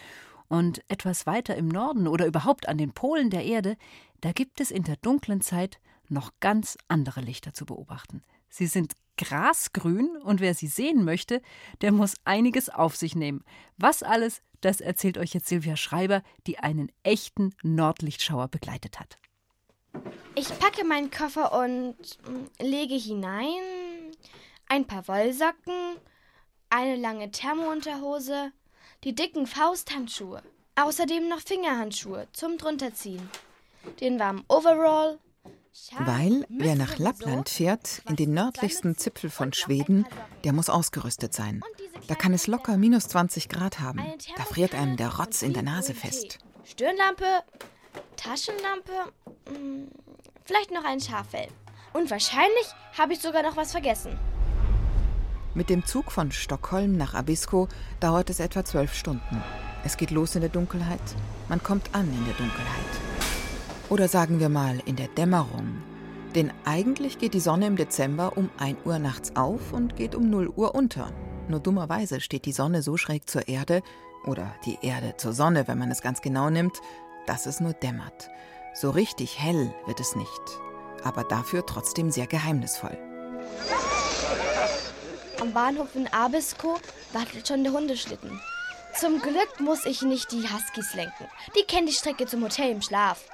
Und 0.49 0.83
etwas 0.89 1.27
weiter 1.27 1.57
im 1.57 1.69
Norden 1.69 2.07
oder 2.07 2.27
überhaupt 2.27 2.69
an 2.69 2.79
den 2.79 2.93
Polen 2.93 3.31
der 3.31 3.45
Erde, 3.45 3.77
da 4.21 4.33
gibt 4.33 4.61
es 4.61 4.71
in 4.71 4.85
der 4.85 4.97
dunklen 4.97 5.41
Zeit 5.41 5.81
noch 6.13 6.33
ganz 6.41 6.79
andere 6.89 7.21
Lichter 7.21 7.53
zu 7.55 7.67
beobachten. 7.67 8.23
Sie 8.49 8.67
sind 8.67 8.95
grasgrün 9.17 10.17
und 10.23 10.41
wer 10.41 10.55
sie 10.55 10.67
sehen 10.67 11.05
möchte, 11.05 11.43
der 11.81 11.93
muss 11.93 12.15
einiges 12.25 12.69
auf 12.69 12.97
sich 12.97 13.15
nehmen. 13.15 13.45
Was 13.77 14.03
alles, 14.03 14.43
das 14.61 14.81
erzählt 14.81 15.19
euch 15.19 15.35
jetzt 15.35 15.49
Silvia 15.49 15.77
Schreiber, 15.77 16.23
die 16.47 16.59
einen 16.59 16.91
echten 17.03 17.55
Nordlichtschauer 17.63 18.49
begleitet 18.49 19.01
hat. 19.01 19.19
Ich 20.35 20.49
packe 20.59 20.85
meinen 20.85 21.11
Koffer 21.11 21.53
und 21.53 21.97
mm, 21.97 22.65
lege 22.65 22.95
hinein 22.95 23.61
ein 24.69 24.87
paar 24.87 25.07
Wollsocken, 25.07 25.97
eine 26.71 26.97
lange 26.97 27.31
Thermounterhose, 27.31 28.53
die 29.05 29.15
dicken 29.15 29.47
Fausthandschuhe, 29.47 30.43
außerdem 30.77 31.29
noch 31.29 31.41
Fingerhandschuhe 31.41 32.29
zum 32.33 32.57
drunterziehen, 32.57 33.29
den 34.01 34.19
warmen 34.19 34.45
Overall, 34.49 35.19
Weil 35.99 36.47
wer 36.49 36.77
nach 36.77 36.99
Lappland 36.99 37.49
fährt, 37.49 38.03
in 38.09 38.17
den 38.17 38.35
nördlichsten 38.35 38.97
Zipfel 38.97 39.31
von 39.31 39.53
Schweden, 39.53 40.07
der 40.45 40.53
muss 40.53 40.69
ausgerüstet 40.69 41.33
sein. 41.35 41.63
Da 42.09 42.15
kann 42.15 42.35
es 42.35 42.47
locker 42.47 42.77
minus 42.77 43.09
20 43.09 43.49
Grad 43.49 43.81
haben. 43.81 44.03
Da 44.37 44.45
friert 44.45 44.75
einem 44.75 44.97
der 44.97 45.19
Rotz 45.19 45.43
in 45.43 45.53
der 45.53 45.63
Nase 45.63 45.95
fest. 45.95 46.39
Stirnlampe, 46.65 47.25
Taschenlampe, 48.17 48.93
mm, 49.51 49.89
vielleicht 50.45 50.71
noch 50.71 50.85
ein 50.85 51.01
Schaffell. 51.01 51.49
Und 51.93 52.11
wahrscheinlich 52.11 52.67
habe 52.97 53.15
ich 53.15 53.21
sogar 53.21 53.43
noch 53.43 53.57
was 53.57 53.73
vergessen. 53.73 54.19
Mit 55.55 55.69
dem 55.69 55.85
Zug 55.85 56.11
von 56.11 56.33
Stockholm 56.33 56.97
nach 56.97 57.15
Abisko 57.15 57.69
dauert 58.01 58.31
es 58.31 58.41
etwa 58.41 58.65
zwölf 58.65 58.95
Stunden. 58.95 59.43
Es 59.85 59.97
geht 59.97 60.11
los 60.11 60.35
in 60.35 60.41
der 60.41 60.51
Dunkelheit. 60.51 61.01
Man 61.49 61.63
kommt 61.63 61.95
an 61.95 62.09
in 62.09 62.25
der 62.25 62.35
Dunkelheit. 62.35 63.12
Oder 63.93 64.09
sagen 64.09 64.41
wir 64.41 64.49
mal 64.49 64.81
in 64.87 64.97
der 64.97 65.09
Dämmerung. 65.09 65.83
Denn 66.35 66.51
eigentlich 66.65 67.19
geht 67.19 67.35
die 67.35 67.41
Sonne 67.41 67.67
im 67.67 67.77
Dezember 67.77 68.39
um 68.39 68.49
1 68.57 68.79
Uhr 68.87 68.99
nachts 68.99 69.37
auf 69.37 69.75
und 69.75 69.97
geht 69.97 70.15
um 70.15 70.31
0 70.31 70.49
Uhr 70.49 70.75
unter. 70.75 71.13
Nur 71.47 71.61
dummerweise 71.61 72.23
steht 72.23 72.47
die 72.47 72.53
Sonne 72.53 72.81
so 72.81 72.97
schräg 72.97 73.29
zur 73.29 73.49
Erde, 73.49 73.83
oder 74.25 74.55
die 74.65 74.79
Erde 74.81 75.19
zur 75.19 75.35
Sonne, 75.35 75.69
wenn 75.69 75.77
man 75.77 75.91
es 75.91 76.01
ganz 76.01 76.23
genau 76.23 76.49
nimmt, 76.49 76.81
dass 77.27 77.45
es 77.45 77.61
nur 77.61 77.75
dämmert. 77.75 78.31
So 78.73 78.89
richtig 78.89 79.39
hell 79.39 79.75
wird 79.85 80.01
es 80.01 80.17
nicht. 80.17 80.41
Aber 81.05 81.25
dafür 81.25 81.67
trotzdem 81.67 82.11
sehr 82.11 82.27
geheimnisvoll. 82.27 82.97
Am 85.39 85.53
Bahnhof 85.53 85.95
in 85.97 86.07
Abisko 86.15 86.79
wartet 87.13 87.47
schon 87.47 87.63
der 87.63 87.75
Hundeschlitten. 87.75 88.41
Zum 88.99 89.21
Glück 89.21 89.61
muss 89.61 89.85
ich 89.85 90.01
nicht 90.01 90.33
die 90.33 90.49
Huskies 90.49 90.95
lenken. 90.95 91.27
Die 91.55 91.65
kennen 91.65 91.89
die 91.89 91.93
Strecke 91.93 92.25
zum 92.25 92.43
Hotel 92.43 92.71
im 92.71 92.81
Schlaf. 92.81 93.27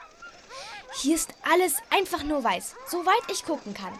Hier 0.97 1.14
ist 1.14 1.35
alles 1.42 1.76
einfach 1.90 2.25
nur 2.25 2.42
weiß, 2.42 2.75
soweit 2.87 3.30
ich 3.30 3.45
gucken 3.45 3.75
kann. 3.75 3.92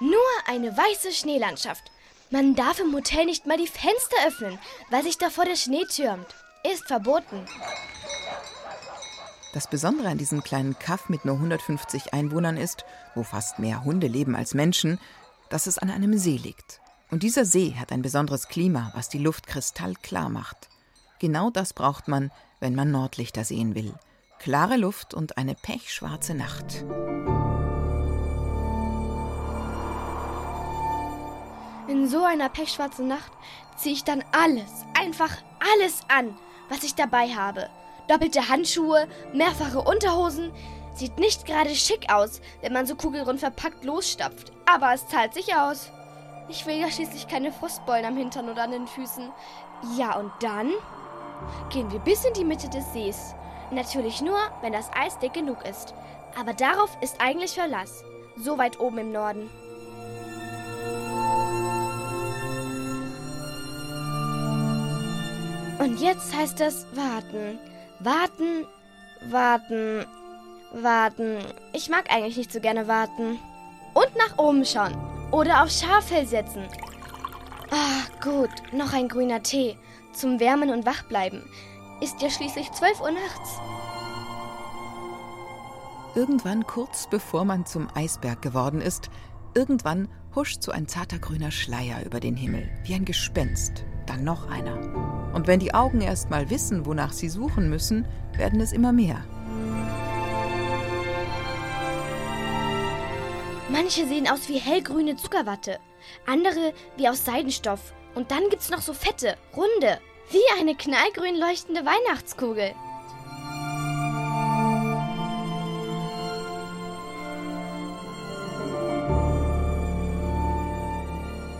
Nur 0.00 0.20
eine 0.46 0.76
weiße 0.76 1.12
Schneelandschaft. 1.12 1.90
Man 2.30 2.54
darf 2.54 2.78
im 2.80 2.94
Hotel 2.94 3.24
nicht 3.26 3.46
mal 3.46 3.56
die 3.56 3.66
Fenster 3.66 4.16
öffnen, 4.26 4.58
weil 4.90 5.02
sich 5.02 5.18
davor 5.18 5.44
der 5.44 5.56
Schnee 5.56 5.84
türmt. 5.84 6.26
Ist 6.70 6.86
verboten. 6.86 7.46
Das 9.52 9.68
Besondere 9.68 10.08
an 10.08 10.18
diesem 10.18 10.44
kleinen 10.44 10.78
Kaff 10.78 11.08
mit 11.08 11.24
nur 11.24 11.34
150 11.36 12.14
Einwohnern 12.14 12.56
ist, 12.56 12.84
wo 13.14 13.24
fast 13.24 13.58
mehr 13.58 13.84
Hunde 13.84 14.06
leben 14.06 14.36
als 14.36 14.54
Menschen, 14.54 15.00
dass 15.48 15.66
es 15.66 15.78
an 15.78 15.90
einem 15.90 16.16
See 16.18 16.36
liegt. 16.36 16.80
Und 17.10 17.24
dieser 17.24 17.44
See 17.44 17.74
hat 17.78 17.90
ein 17.90 18.02
besonderes 18.02 18.46
Klima, 18.46 18.92
was 18.94 19.08
die 19.08 19.18
Luft 19.18 19.48
kristallklar 19.48 20.28
macht. 20.28 20.68
Genau 21.18 21.50
das 21.50 21.72
braucht 21.72 22.06
man, 22.06 22.30
wenn 22.60 22.74
man 22.74 22.92
Nordlichter 22.92 23.44
sehen 23.44 23.74
will. 23.74 23.94
Klare 24.40 24.78
Luft 24.78 25.12
und 25.12 25.36
eine 25.36 25.54
pechschwarze 25.54 26.32
Nacht. 26.32 26.82
In 31.88 32.08
so 32.08 32.24
einer 32.24 32.48
pechschwarzen 32.48 33.06
Nacht 33.06 33.30
ziehe 33.76 33.94
ich 33.94 34.02
dann 34.02 34.24
alles, 34.32 34.86
einfach 34.98 35.30
alles 35.74 36.00
an, 36.08 36.38
was 36.70 36.84
ich 36.84 36.94
dabei 36.94 37.28
habe. 37.28 37.68
Doppelte 38.08 38.48
Handschuhe, 38.48 39.06
mehrfache 39.34 39.82
Unterhosen. 39.82 40.52
Sieht 40.94 41.18
nicht 41.18 41.44
gerade 41.44 41.74
schick 41.74 42.10
aus, 42.10 42.40
wenn 42.62 42.72
man 42.72 42.86
so 42.86 42.94
kugelrund 42.94 43.40
verpackt 43.40 43.84
losstapft. 43.84 44.52
Aber 44.64 44.94
es 44.94 45.06
zahlt 45.08 45.34
sich 45.34 45.54
aus. 45.54 45.92
Ich 46.48 46.64
will 46.64 46.78
ja 46.78 46.90
schließlich 46.90 47.28
keine 47.28 47.52
Frostbeulen 47.52 48.06
am 48.06 48.16
Hintern 48.16 48.48
oder 48.48 48.62
an 48.62 48.70
den 48.70 48.86
Füßen. 48.86 49.30
Ja, 49.98 50.18
und 50.18 50.32
dann 50.40 50.70
gehen 51.68 51.92
wir 51.92 52.00
bis 52.00 52.24
in 52.24 52.32
die 52.32 52.44
Mitte 52.46 52.70
des 52.70 52.90
Sees. 52.94 53.34
Natürlich 53.70 54.20
nur, 54.20 54.38
wenn 54.62 54.72
das 54.72 54.90
Eis 54.94 55.18
dick 55.18 55.32
genug 55.32 55.64
ist. 55.64 55.94
Aber 56.38 56.52
darauf 56.52 56.90
ist 57.00 57.20
eigentlich 57.20 57.52
Verlass. 57.52 58.04
So 58.36 58.58
weit 58.58 58.80
oben 58.80 58.98
im 58.98 59.12
Norden. 59.12 59.48
Und 65.78 66.00
jetzt 66.00 66.34
heißt 66.34 66.60
es 66.60 66.86
warten. 66.94 67.58
Warten, 68.00 68.66
warten, 69.30 70.04
warten. 70.72 71.38
Ich 71.72 71.88
mag 71.88 72.12
eigentlich 72.12 72.36
nicht 72.36 72.52
so 72.52 72.60
gerne 72.60 72.86
warten. 72.86 73.38
Und 73.94 74.16
nach 74.16 74.38
oben 74.38 74.64
schauen. 74.64 74.96
Oder 75.30 75.62
auf 75.62 75.70
Schaffell 75.70 76.26
setzen. 76.26 76.68
Ah, 77.70 78.02
gut, 78.22 78.50
noch 78.72 78.92
ein 78.92 79.08
grüner 79.08 79.42
Tee. 79.42 79.76
Zum 80.12 80.40
Wärmen 80.40 80.70
und 80.70 80.86
Wachbleiben. 80.86 81.42
Ist 82.00 82.22
ja 82.22 82.30
schließlich 82.30 82.72
12 82.72 83.00
Uhr 83.02 83.10
nachts. 83.10 83.60
Irgendwann, 86.14 86.66
kurz 86.66 87.06
bevor 87.08 87.44
man 87.44 87.66
zum 87.66 87.88
Eisberg 87.94 88.40
geworden 88.40 88.80
ist, 88.80 89.10
irgendwann 89.54 90.08
huscht 90.34 90.62
so 90.62 90.72
ein 90.72 90.88
zarter 90.88 91.18
grüner 91.18 91.50
Schleier 91.50 92.04
über 92.04 92.18
den 92.18 92.36
Himmel, 92.36 92.70
wie 92.84 92.94
ein 92.94 93.04
Gespenst. 93.04 93.84
Dann 94.06 94.24
noch 94.24 94.48
einer. 94.48 94.76
Und 95.34 95.46
wenn 95.46 95.60
die 95.60 95.74
Augen 95.74 96.00
erst 96.00 96.30
mal 96.30 96.48
wissen, 96.48 96.86
wonach 96.86 97.12
sie 97.12 97.28
suchen 97.28 97.68
müssen, 97.68 98.06
werden 98.32 98.60
es 98.60 98.72
immer 98.72 98.92
mehr. 98.92 99.22
Manche 103.68 104.06
sehen 104.06 104.26
aus 104.26 104.48
wie 104.48 104.58
hellgrüne 104.58 105.16
Zuckerwatte, 105.16 105.78
andere 106.26 106.72
wie 106.96 107.08
aus 107.08 107.24
Seidenstoff. 107.24 107.92
Und 108.14 108.30
dann 108.30 108.48
gibt's 108.48 108.70
noch 108.70 108.80
so 108.80 108.94
fette, 108.94 109.36
runde, 109.54 110.00
wie 110.30 110.60
eine 110.60 110.76
knallgrün 110.76 111.36
leuchtende 111.36 111.84
Weihnachtskugel. 111.84 112.74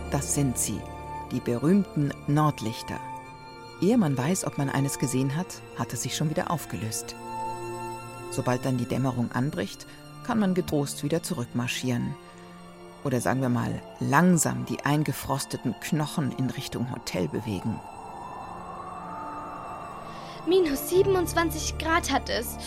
Das 0.09 0.35
sind 0.35 0.57
sie, 0.57 0.79
die 1.31 1.39
berühmten 1.39 2.13
Nordlichter. 2.27 2.99
Ehe 3.81 3.97
man 3.97 4.17
weiß, 4.17 4.45
ob 4.45 4.57
man 4.57 4.69
eines 4.69 4.99
gesehen 4.99 5.35
hat, 5.35 5.47
hat 5.77 5.91
es 5.91 6.03
sich 6.03 6.15
schon 6.15 6.29
wieder 6.29 6.51
aufgelöst. 6.51 7.15
Sobald 8.29 8.63
dann 8.63 8.77
die 8.77 8.85
Dämmerung 8.85 9.31
anbricht, 9.31 9.85
kann 10.25 10.39
man 10.39 10.53
getrost 10.53 11.03
wieder 11.03 11.23
zurückmarschieren. 11.23 12.15
Oder 13.03 13.19
sagen 13.19 13.41
wir 13.41 13.49
mal, 13.49 13.81
langsam 13.99 14.65
die 14.65 14.85
eingefrosteten 14.85 15.75
Knochen 15.81 16.31
in 16.37 16.49
Richtung 16.49 16.91
Hotel 16.91 17.27
bewegen. 17.27 17.79
Minus 20.47 20.89
27 20.89 21.77
Grad 21.77 22.11
hat 22.11 22.29
es. 22.29 22.57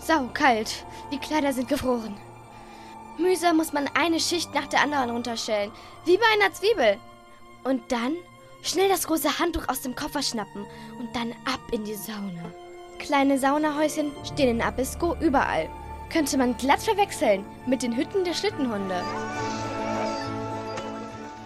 Saukalt. 0.00 0.84
Die 1.10 1.18
Kleider 1.18 1.52
sind 1.52 1.68
gefroren. 1.68 2.14
Mühsam 3.18 3.56
muss 3.56 3.72
man 3.72 3.88
eine 3.94 4.20
Schicht 4.20 4.54
nach 4.54 4.66
der 4.66 4.82
anderen 4.82 5.10
runterschellen. 5.10 5.72
Wie 6.04 6.18
bei 6.18 6.24
einer 6.34 6.52
Zwiebel. 6.52 6.98
Und 7.64 7.90
dann 7.90 8.14
schnell 8.62 8.88
das 8.88 9.06
große 9.06 9.38
Handtuch 9.38 9.68
aus 9.68 9.80
dem 9.80 9.94
Koffer 9.94 10.22
schnappen 10.22 10.66
und 10.98 11.14
dann 11.16 11.32
ab 11.46 11.60
in 11.72 11.84
die 11.84 11.94
Sauna. 11.94 12.52
Kleine 12.98 13.38
Saunahäuschen 13.38 14.12
stehen 14.24 14.56
in 14.56 14.62
Abisko 14.62 15.16
überall. 15.20 15.70
Könnte 16.12 16.36
man 16.36 16.56
glatt 16.58 16.82
verwechseln 16.82 17.44
mit 17.66 17.82
den 17.82 17.96
Hütten 17.96 18.24
der 18.24 18.34
Schlittenhunde. 18.34 19.02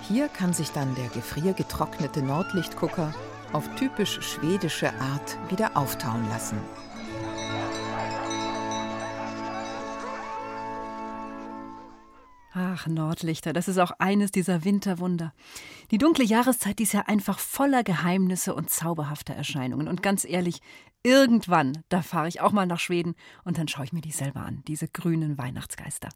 Hier 0.08 0.28
kann 0.28 0.52
sich 0.52 0.70
dann 0.73 0.94
der 0.96 1.08
gefriergetrocknete 1.08 2.23
Nordlichtgucker 2.23 3.14
auf 3.52 3.68
typisch 3.76 4.20
schwedische 4.20 4.92
Art 4.94 5.38
wieder 5.50 5.76
auftauen 5.76 6.28
lassen. 6.28 6.58
Ach, 12.56 12.86
Nordlichter, 12.86 13.52
das 13.52 13.66
ist 13.66 13.78
auch 13.78 13.90
eines 13.98 14.30
dieser 14.30 14.64
Winterwunder. 14.64 15.32
Die 15.90 15.98
dunkle 15.98 16.24
Jahreszeit, 16.24 16.78
die 16.78 16.84
ist 16.84 16.92
ja 16.92 17.00
einfach 17.00 17.40
voller 17.40 17.82
Geheimnisse 17.82 18.54
und 18.54 18.70
zauberhafter 18.70 19.34
Erscheinungen. 19.34 19.88
Und 19.88 20.04
ganz 20.04 20.24
ehrlich, 20.24 20.60
irgendwann, 21.02 21.82
da 21.88 22.00
fahre 22.02 22.28
ich 22.28 22.40
auch 22.40 22.52
mal 22.52 22.66
nach 22.66 22.78
Schweden 22.78 23.16
und 23.44 23.58
dann 23.58 23.66
schaue 23.66 23.86
ich 23.86 23.92
mir 23.92 24.02
die 24.02 24.12
selber 24.12 24.40
an, 24.40 24.62
diese 24.68 24.86
grünen 24.86 25.36
Weihnachtsgeister. 25.36 26.10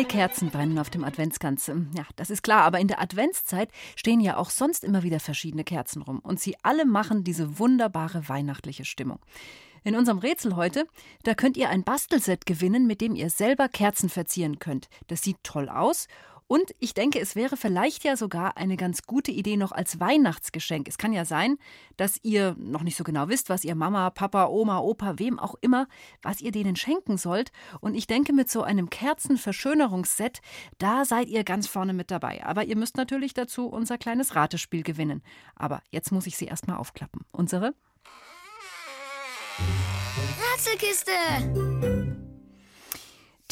Drei 0.00 0.04
Kerzen 0.04 0.48
brennen 0.48 0.78
auf 0.78 0.88
dem 0.88 1.04
Adventskranz. 1.04 1.66
Ja, 1.66 2.06
das 2.16 2.30
ist 2.30 2.42
klar, 2.42 2.62
aber 2.62 2.80
in 2.80 2.88
der 2.88 3.02
Adventszeit 3.02 3.68
stehen 3.96 4.20
ja 4.20 4.38
auch 4.38 4.48
sonst 4.48 4.82
immer 4.82 5.02
wieder 5.02 5.20
verschiedene 5.20 5.62
Kerzen 5.62 6.00
rum. 6.00 6.20
Und 6.20 6.40
sie 6.40 6.56
alle 6.62 6.86
machen 6.86 7.22
diese 7.22 7.58
wunderbare 7.58 8.26
weihnachtliche 8.26 8.86
Stimmung. 8.86 9.18
In 9.84 9.94
unserem 9.94 10.16
Rätsel 10.16 10.56
heute, 10.56 10.86
da 11.24 11.34
könnt 11.34 11.58
ihr 11.58 11.68
ein 11.68 11.84
Bastelset 11.84 12.46
gewinnen, 12.46 12.86
mit 12.86 13.02
dem 13.02 13.14
ihr 13.14 13.28
selber 13.28 13.68
Kerzen 13.68 14.08
verzieren 14.08 14.58
könnt. 14.58 14.88
Das 15.08 15.20
sieht 15.20 15.36
toll 15.42 15.68
aus 15.68 16.08
und 16.50 16.74
ich 16.80 16.94
denke, 16.94 17.20
es 17.20 17.36
wäre 17.36 17.56
vielleicht 17.56 18.02
ja 18.02 18.16
sogar 18.16 18.56
eine 18.56 18.76
ganz 18.76 19.04
gute 19.04 19.30
Idee 19.30 19.56
noch 19.56 19.70
als 19.70 20.00
Weihnachtsgeschenk. 20.00 20.88
Es 20.88 20.98
kann 20.98 21.12
ja 21.12 21.24
sein, 21.24 21.58
dass 21.96 22.18
ihr 22.24 22.56
noch 22.58 22.82
nicht 22.82 22.96
so 22.96 23.04
genau 23.04 23.28
wisst, 23.28 23.50
was 23.50 23.62
ihr 23.62 23.76
Mama, 23.76 24.10
Papa, 24.10 24.48
Oma, 24.48 24.80
Opa, 24.80 25.20
wem 25.20 25.38
auch 25.38 25.54
immer, 25.60 25.86
was 26.22 26.40
ihr 26.40 26.50
denen 26.50 26.74
schenken 26.74 27.18
sollt. 27.18 27.52
Und 27.78 27.94
ich 27.94 28.08
denke, 28.08 28.32
mit 28.32 28.50
so 28.50 28.64
einem 28.64 28.90
Kerzenverschönerungsset, 28.90 30.40
da 30.78 31.04
seid 31.04 31.28
ihr 31.28 31.44
ganz 31.44 31.68
vorne 31.68 31.92
mit 31.92 32.10
dabei. 32.10 32.44
Aber 32.44 32.64
ihr 32.64 32.76
müsst 32.76 32.96
natürlich 32.96 33.32
dazu 33.32 33.68
unser 33.68 33.96
kleines 33.96 34.34
Ratespiel 34.34 34.82
gewinnen. 34.82 35.22
Aber 35.54 35.84
jetzt 35.90 36.10
muss 36.10 36.26
ich 36.26 36.36
sie 36.36 36.46
erstmal 36.46 36.78
aufklappen. 36.78 37.24
Unsere 37.30 37.74
Ratzelkiste! 40.52 41.99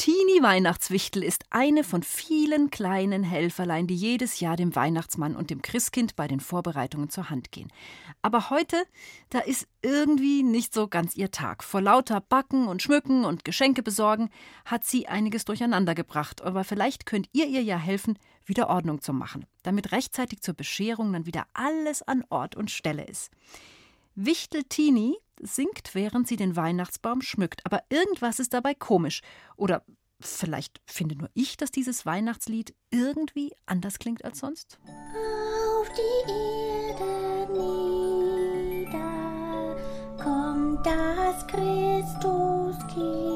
Tini 0.09 0.41
Weihnachtswichtel 0.41 1.23
ist 1.23 1.43
eine 1.51 1.83
von 1.83 2.01
vielen 2.01 2.71
kleinen 2.71 3.21
Helferlein, 3.23 3.85
die 3.85 3.93
jedes 3.93 4.39
Jahr 4.39 4.55
dem 4.55 4.75
Weihnachtsmann 4.75 5.35
und 5.35 5.51
dem 5.51 5.61
Christkind 5.61 6.15
bei 6.15 6.27
den 6.27 6.39
Vorbereitungen 6.39 7.11
zur 7.11 7.29
Hand 7.29 7.51
gehen. 7.51 7.71
Aber 8.23 8.49
heute, 8.49 8.83
da 9.29 9.37
ist 9.37 9.67
irgendwie 9.83 10.41
nicht 10.41 10.73
so 10.73 10.87
ganz 10.87 11.15
ihr 11.15 11.29
Tag. 11.29 11.63
Vor 11.63 11.81
lauter 11.81 12.21
Backen 12.21 12.67
und 12.67 12.81
Schmücken 12.81 13.23
und 13.23 13.45
Geschenke 13.45 13.83
besorgen 13.83 14.31
hat 14.65 14.83
sie 14.83 15.07
einiges 15.07 15.45
durcheinander 15.45 15.93
gebracht. 15.93 16.41
Aber 16.41 16.63
vielleicht 16.63 17.05
könnt 17.05 17.29
ihr 17.31 17.45
ihr 17.45 17.61
ja 17.61 17.77
helfen, 17.77 18.17
wieder 18.45 18.67
Ordnung 18.67 19.01
zu 19.01 19.13
machen, 19.13 19.45
damit 19.61 19.91
rechtzeitig 19.91 20.41
zur 20.41 20.55
Bescherung 20.55 21.13
dann 21.13 21.27
wieder 21.27 21.45
alles 21.53 22.01
an 22.01 22.25
Ort 22.29 22.55
und 22.55 22.71
Stelle 22.71 23.05
ist. 23.05 23.29
Wichtel 24.15 24.63
Tini 24.63 25.17
singt, 25.39 25.93
während 25.93 26.27
sie 26.27 26.35
den 26.35 26.55
Weihnachtsbaum 26.55 27.21
schmückt. 27.21 27.65
Aber 27.65 27.83
irgendwas 27.89 28.39
ist 28.39 28.53
dabei 28.53 28.73
komisch. 28.73 29.21
Oder 29.55 29.83
vielleicht 30.21 30.81
finde 30.85 31.15
nur 31.15 31.29
ich, 31.33 31.57
dass 31.57 31.71
dieses 31.71 32.05
Weihnachtslied 32.05 32.75
irgendwie 32.91 33.51
anders 33.65 33.99
klingt 33.99 34.23
als 34.25 34.39
sonst. 34.39 34.79
Auf 34.85 35.89
die 35.89 36.31
Erde 36.31 37.51
nieder 38.83 38.97
kommt 40.17 40.85
das 40.85 41.47
Christuskind. 41.47 43.28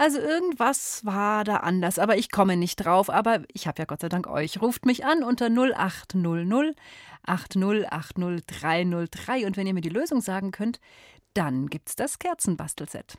Also 0.00 0.18
irgendwas 0.18 1.04
war 1.04 1.44
da 1.44 1.58
anders, 1.58 1.98
aber 1.98 2.16
ich 2.16 2.30
komme 2.30 2.56
nicht 2.56 2.76
drauf. 2.76 3.10
Aber 3.10 3.42
ich 3.52 3.66
habe 3.66 3.78
ja 3.78 3.84
Gott 3.84 4.00
sei 4.00 4.08
Dank 4.08 4.26
euch. 4.26 4.62
Ruft 4.62 4.86
mich 4.86 5.04
an 5.04 5.22
unter 5.22 5.50
0800 5.50 6.74
8080303 7.26 9.46
und 9.46 9.58
wenn 9.58 9.66
ihr 9.66 9.74
mir 9.74 9.82
die 9.82 9.90
Lösung 9.90 10.22
sagen 10.22 10.52
könnt, 10.52 10.80
dann 11.34 11.66
gibt's 11.66 11.96
das 11.96 12.18
Kerzenbastelset. 12.18 13.18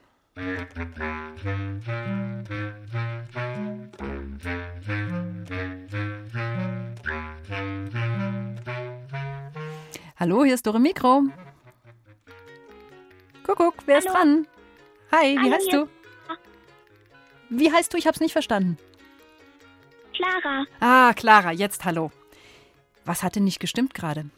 Hallo, 10.19 10.43
hier 10.43 10.55
ist 10.55 10.65
Dore 10.65 10.79
Mikro. 10.79 11.25
Kuckuck, 13.43 13.75
wer 13.85 13.99
ist 13.99 14.07
Hallo. 14.07 14.17
dran? 14.17 14.47
Hi, 15.11 15.35
wie 15.35 15.39
Hallo, 15.39 15.51
heißt 15.51 15.73
du? 15.73 16.00
Wie 17.53 17.69
heißt 17.71 17.93
du? 17.93 17.97
Ich 17.97 18.07
hab's 18.07 18.21
nicht 18.21 18.31
verstanden. 18.31 18.77
Clara, 20.15 20.65
Ah, 20.79 21.13
Clara, 21.13 21.51
jetzt 21.51 21.83
hallo. 21.85 22.11
Was 23.05 23.23
hatte 23.23 23.39
nicht 23.41 23.59
gestimmt 23.59 23.93
gerade? 23.93 24.29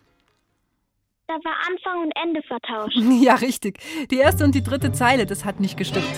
da 1.27 1.35
war 1.35 1.55
Anfang 1.67 2.01
und 2.03 2.11
Ende 2.15 2.41
vertauscht. 2.43 2.97
Ja, 3.23 3.35
richtig. 3.35 3.79
Die 4.11 4.17
erste 4.17 4.43
und 4.43 4.53
die 4.55 4.61
dritte 4.61 4.91
Zeile, 4.91 5.25
das 5.25 5.45
hat 5.45 5.59
nicht 5.59 5.77
gestimmt. 5.77 6.05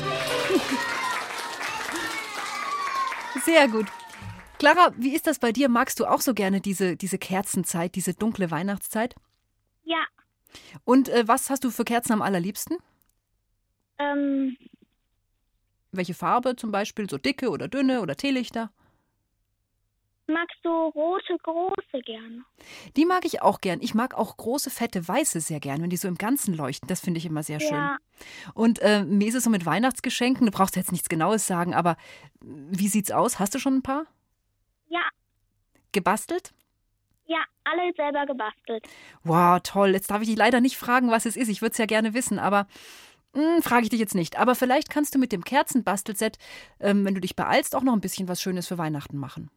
Sehr 3.43 3.67
gut. 3.67 3.85
Clara, 4.57 4.91
wie 4.97 5.13
ist 5.15 5.27
das 5.27 5.39
bei 5.39 5.51
dir? 5.51 5.69
Magst 5.69 5.99
du 5.99 6.05
auch 6.05 6.21
so 6.21 6.33
gerne 6.33 6.61
diese, 6.61 6.95
diese 6.97 7.17
Kerzenzeit, 7.17 7.95
diese 7.95 8.13
dunkle 8.13 8.51
Weihnachtszeit? 8.51 9.15
Ja. 9.83 10.03
Und 10.85 11.09
äh, 11.09 11.27
was 11.27 11.49
hast 11.49 11.63
du 11.63 11.71
für 11.71 11.83
Kerzen 11.85 12.13
am 12.13 12.21
allerliebsten? 12.21 12.77
Ähm, 13.99 14.57
Welche 15.97 16.13
Farbe 16.13 16.55
zum 16.55 16.71
Beispiel? 16.71 17.09
So 17.09 17.17
dicke 17.17 17.49
oder 17.49 17.67
dünne 17.67 18.01
oder 18.01 18.15
Teelichter? 18.15 18.71
magst 20.27 20.57
du 20.63 20.69
rote, 20.69 21.37
große 21.43 22.01
gerne? 22.03 22.43
Die 22.95 23.05
mag 23.05 23.25
ich 23.25 23.41
auch 23.41 23.61
gern. 23.61 23.79
Ich 23.81 23.93
mag 23.93 24.13
auch 24.15 24.37
große, 24.37 24.69
fette, 24.69 25.07
weiße 25.07 25.39
sehr 25.39 25.59
gern, 25.59 25.81
wenn 25.81 25.89
die 25.89 25.97
so 25.97 26.07
im 26.07 26.17
Ganzen 26.17 26.53
leuchten. 26.53 26.87
Das 26.87 27.01
finde 27.01 27.19
ich 27.19 27.25
immer 27.25 27.43
sehr 27.43 27.59
schön. 27.59 27.73
Ja. 27.73 27.97
Und 28.53 28.79
äh, 28.81 29.05
wie 29.07 29.27
ist 29.27 29.35
es 29.35 29.43
so 29.43 29.49
mit 29.49 29.65
Weihnachtsgeschenken? 29.65 30.45
Du 30.45 30.51
brauchst 30.51 30.75
jetzt 30.75 30.91
nichts 30.91 31.09
Genaues 31.09 31.47
sagen, 31.47 31.73
aber 31.73 31.97
wie 32.41 32.87
sieht's 32.87 33.11
aus? 33.11 33.39
Hast 33.39 33.55
du 33.55 33.59
schon 33.59 33.77
ein 33.77 33.83
paar? 33.83 34.05
Ja. 34.87 35.01
Gebastelt? 35.91 36.53
Ja, 37.27 37.39
alle 37.63 37.91
selber 37.95 38.25
gebastelt. 38.25 38.87
Wow, 39.23 39.59
toll. 39.63 39.91
Jetzt 39.91 40.11
darf 40.11 40.21
ich 40.21 40.27
dich 40.27 40.37
leider 40.37 40.61
nicht 40.61 40.77
fragen, 40.77 41.09
was 41.09 41.25
es 41.25 41.35
ist. 41.35 41.49
Ich 41.49 41.61
würde 41.61 41.71
es 41.71 41.77
ja 41.79 41.87
gerne 41.87 42.13
wissen, 42.13 42.37
aber 42.37 42.67
hm, 43.35 43.61
frage 43.61 43.83
ich 43.83 43.89
dich 43.89 43.99
jetzt 43.99 44.15
nicht. 44.15 44.37
Aber 44.37 44.55
vielleicht 44.55 44.89
kannst 44.89 45.13
du 45.13 45.19
mit 45.19 45.31
dem 45.31 45.43
Kerzenbastelset, 45.43 46.37
ähm, 46.79 47.05
wenn 47.05 47.15
du 47.15 47.21
dich 47.21 47.35
beeilst, 47.35 47.75
auch 47.75 47.83
noch 47.83 47.93
ein 47.93 48.01
bisschen 48.01 48.27
was 48.27 48.41
Schönes 48.41 48.67
für 48.67 48.77
Weihnachten 48.77 49.17
machen. 49.17 49.51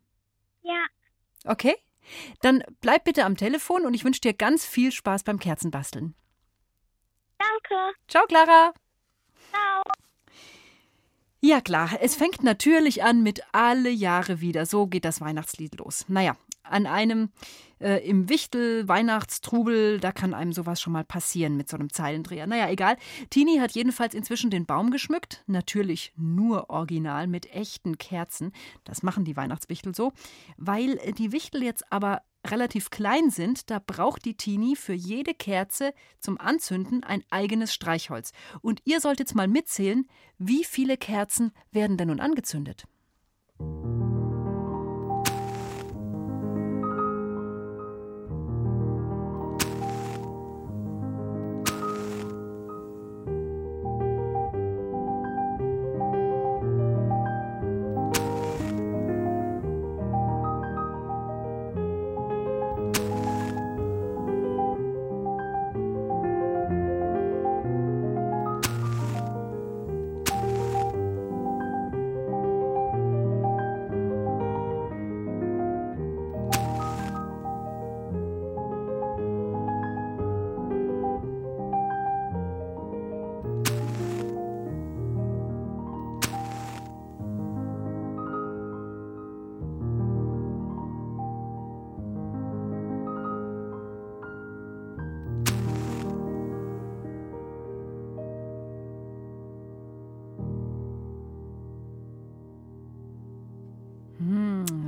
Ja. 0.62 0.85
Okay? 1.45 1.77
Dann 2.41 2.62
bleib 2.81 3.05
bitte 3.05 3.25
am 3.25 3.37
Telefon 3.37 3.87
und 3.87 3.95
ich 3.95 4.05
wünsche 4.05 4.21
dir 4.21 4.35
ganz 4.35 4.64
viel 4.64 4.93
Spaß 4.93 5.25
beim 5.25 5.38
Kerzenbasteln. 5.38 6.14
Danke. 7.38 7.97
Ciao, 8.09 8.27
Clara. 8.27 8.73
Ciao. 9.51 9.83
Ja 11.41 11.61
klar, 11.61 11.91
es 12.01 12.17
fängt 12.17 12.43
natürlich 12.43 13.05
an 13.05 13.23
mit 13.23 13.43
alle 13.53 13.91
Jahre 13.91 14.41
wieder. 14.41 14.67
So 14.67 14.88
geht 14.88 15.05
das 15.05 15.21
Weihnachtslied 15.21 15.79
los. 15.79 16.05
Naja, 16.09 16.37
an 16.70 16.87
einem 16.87 17.31
äh, 17.81 18.07
im 18.09 18.28
Wichtel 18.28 18.88
Weihnachtstrubel, 18.88 20.00
da 20.00 20.12
kann 20.12 20.35
einem 20.35 20.52
sowas 20.52 20.81
schon 20.81 20.92
mal 20.92 21.04
passieren 21.04 21.57
mit 21.57 21.68
so 21.68 21.76
einem 21.76 21.92
Zeilendreher. 21.92 22.46
Naja, 22.46 22.68
egal. 22.70 22.96
Tini 23.31 23.59
hat 23.59 23.72
jedenfalls 23.72 24.14
inzwischen 24.14 24.50
den 24.50 24.66
Baum 24.66 24.90
geschmückt. 24.90 25.44
Natürlich 25.46 26.12
nur 26.16 26.70
original 26.70 27.26
mit 27.26 27.52
echten 27.54 27.98
Kerzen. 27.98 28.52
Das 28.85 29.02
machen 29.02 29.24
die 29.24 29.37
Weihnachtswichtel 29.37 29.94
so. 29.94 30.12
Weil 30.57 30.96
die 31.18 31.33
Wichtel 31.33 31.62
jetzt 31.62 31.92
aber 31.92 32.22
relativ 32.46 32.90
klein 32.90 33.31
sind, 33.31 33.70
da 33.70 33.81
braucht 33.85 34.24
die 34.24 34.37
Tini 34.37 34.76
für 34.76 34.92
jede 34.92 35.35
Kerze 35.35 35.92
zum 36.18 36.38
Anzünden 36.38 37.02
ein 37.04 37.22
eigenes 37.31 37.74
Streichholz. 37.74 38.33
Und 38.62 38.81
ihr 38.85 39.00
sollt 39.00 39.18
jetzt 39.18 39.35
mal 39.35 39.48
mitzählen, 39.48 40.07
wie 40.38 40.64
viele 40.64 40.96
Kerzen 40.96 41.52
werden 41.72 41.96
denn 41.96 42.09
nun 42.09 42.20
angezündet? 42.20 42.85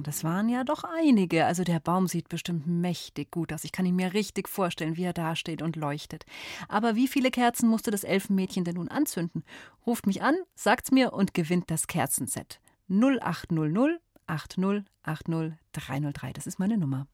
Das 0.01 0.25
waren 0.25 0.49
ja 0.49 0.65
doch 0.65 0.85
einige. 0.85 1.47
Also 1.47 1.65
der 1.65 1.81
Baum 1.81 2.07
sieht 2.07 2.29
bestimmt 2.29 2.67
mächtig 2.67 3.31
gut 3.31 3.53
aus. 3.53 3.65
Ich 3.65 3.73
kann 3.73 3.87
ihn 3.87 3.97
mir 3.97 4.13
richtig 4.13 4.49
vorstellen, 4.49 4.97
wie 4.97 5.05
er 5.05 5.13
da 5.13 5.37
steht 5.37 5.63
und 5.63 5.77
leuchtet. 5.77 6.25
Aber 6.69 6.95
wie 6.97 7.09
viele 7.09 7.31
Kerzen 7.31 7.69
musste 7.69 7.91
das 7.91 8.05
Elfenmädchen 8.05 8.65
denn 8.65 8.77
nun 8.77 8.89
anzünden? 8.89 9.45
Ruft 9.87 10.07
mich 10.07 10.23
an, 10.23 10.37
sagt's 10.55 10.91
mir 10.91 11.13
und 11.13 11.35
gewinnt 11.35 11.71
das 11.71 11.87
Kerzenset. 11.87 12.61
0800 12.89 14.01
80 14.27 14.85
80 15.03 15.53
303. 15.73 16.33
Das 16.33 16.47
ist 16.47 16.59
meine 16.59 16.79
Nummer. 16.79 17.07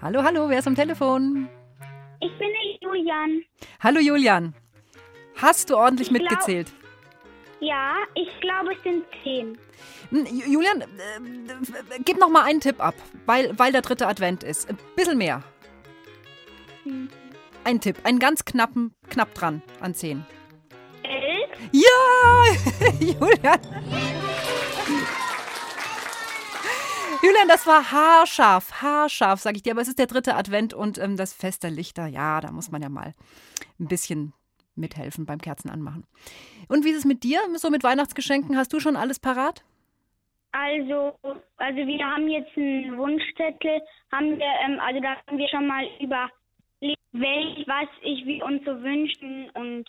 Hallo, 0.00 0.22
hallo, 0.22 0.48
wer 0.48 0.58
ist 0.58 0.66
am 0.66 0.74
Telefon? 0.74 1.48
Ich 2.20 2.38
bin 2.38 2.48
der 2.48 2.80
Julian. 2.80 3.42
Hallo 3.80 4.00
Julian. 4.00 4.54
Hast 5.36 5.70
du 5.70 5.76
ordentlich 5.76 6.08
Ich 6.08 6.12
mitgezählt? 6.12 6.72
Ja, 7.60 7.94
ich 8.14 8.28
glaube, 8.40 8.74
es 8.74 8.82
sind 8.82 9.04
zehn. 9.22 9.58
Ju- 10.12 10.46
Julian, 10.52 10.82
äh, 10.82 10.86
gib 12.04 12.18
noch 12.18 12.28
mal 12.28 12.42
einen 12.44 12.60
Tipp 12.60 12.80
ab, 12.82 12.94
weil, 13.26 13.58
weil 13.58 13.72
der 13.72 13.82
dritte 13.82 14.06
Advent 14.06 14.42
ist. 14.42 14.68
Ein 14.68 14.78
bisschen 14.96 15.18
mehr. 15.18 15.42
Hm. 16.84 17.08
Ein 17.64 17.80
Tipp, 17.80 17.96
einen 18.04 18.18
ganz 18.18 18.44
knappen, 18.44 18.94
knapp 19.08 19.32
dran 19.34 19.62
an 19.80 19.94
10. 19.94 20.24
Elf? 21.02 21.50
Ja! 21.72 22.90
Julian! 23.00 23.60
Julian, 27.22 27.48
das 27.48 27.66
war 27.66 27.90
haarscharf, 27.90 28.82
haarscharf, 28.82 29.40
sag 29.40 29.56
ich 29.56 29.62
dir. 29.62 29.72
Aber 29.72 29.80
es 29.80 29.88
ist 29.88 29.98
der 29.98 30.06
dritte 30.06 30.34
Advent 30.36 30.74
und 30.74 30.98
ähm, 30.98 31.16
das 31.16 31.32
Fest 31.32 31.62
der 31.62 31.70
Lichter. 31.70 32.06
Ja, 32.06 32.40
da 32.42 32.52
muss 32.52 32.70
man 32.70 32.82
ja 32.82 32.90
mal 32.90 33.14
ein 33.80 33.88
bisschen 33.88 34.34
mithelfen 34.76 35.26
beim 35.26 35.40
Kerzen 35.40 35.70
anmachen. 35.70 36.04
Und 36.68 36.84
wie 36.84 36.90
ist 36.90 36.98
es 36.98 37.04
mit 37.04 37.22
dir, 37.22 37.40
so 37.54 37.70
mit 37.70 37.82
Weihnachtsgeschenken? 37.84 38.56
Hast 38.56 38.72
du 38.72 38.80
schon 38.80 38.96
alles 38.96 39.18
parat? 39.18 39.64
Also, 40.52 41.18
also 41.56 41.78
wir 41.78 42.06
haben 42.06 42.28
jetzt 42.28 42.56
einen 42.56 42.96
Wunschzettel, 42.96 43.80
haben 44.12 44.38
wir, 44.38 44.46
ähm, 44.64 44.78
also 44.80 45.00
da 45.00 45.16
haben 45.26 45.38
wir 45.38 45.48
schon 45.48 45.66
mal 45.66 45.84
überlegt, 45.98 47.00
welch, 47.12 47.66
was 47.66 47.88
ich 48.02 48.24
wir 48.24 48.44
uns 48.44 48.64
so 48.64 48.80
wünschen 48.82 49.50
und 49.54 49.84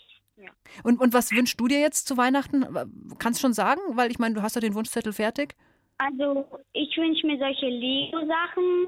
Und, 0.84 1.00
und 1.00 1.13
was 1.13 1.32
wünschst 1.32 1.60
du 1.60 1.67
dir 1.67 1.80
jetzt 1.80 2.08
zu 2.08 2.17
Weihnachten? 2.17 2.65
Kannst 3.19 3.41
schon 3.41 3.54
sagen? 3.54 3.80
Weil 3.91 4.10
ich 4.12 4.19
meine, 4.19 4.36
du 4.36 4.41
hast 4.41 4.56
ja 4.56 4.62
den 4.62 4.74
Wunschzettel 4.74 5.13
fertig. 5.13 5.56
also 5.98 6.45
ich 6.74 6.98
wünsche 6.98 7.28
mir 7.28 7.38
solche 7.38 7.67
Lego-Sachen 7.67 8.88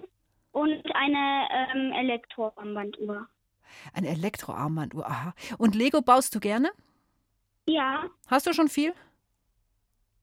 und 0.52 0.84
eine 0.96 1.48
ähm, 1.74 1.92
Elektroarmbanduhr. 1.94 3.28
Ein 3.94 4.04
Elektroarmbanduhr, 4.06 5.06
aha. 5.06 5.34
Und 5.58 5.76
Lego 5.76 6.02
baust 6.02 6.34
du 6.36 6.40
gerne? 6.40 6.70
Ja, 7.68 8.06
Hast 8.28 8.48
du 8.48 8.54
schon 8.54 8.70
viel? 8.70 8.94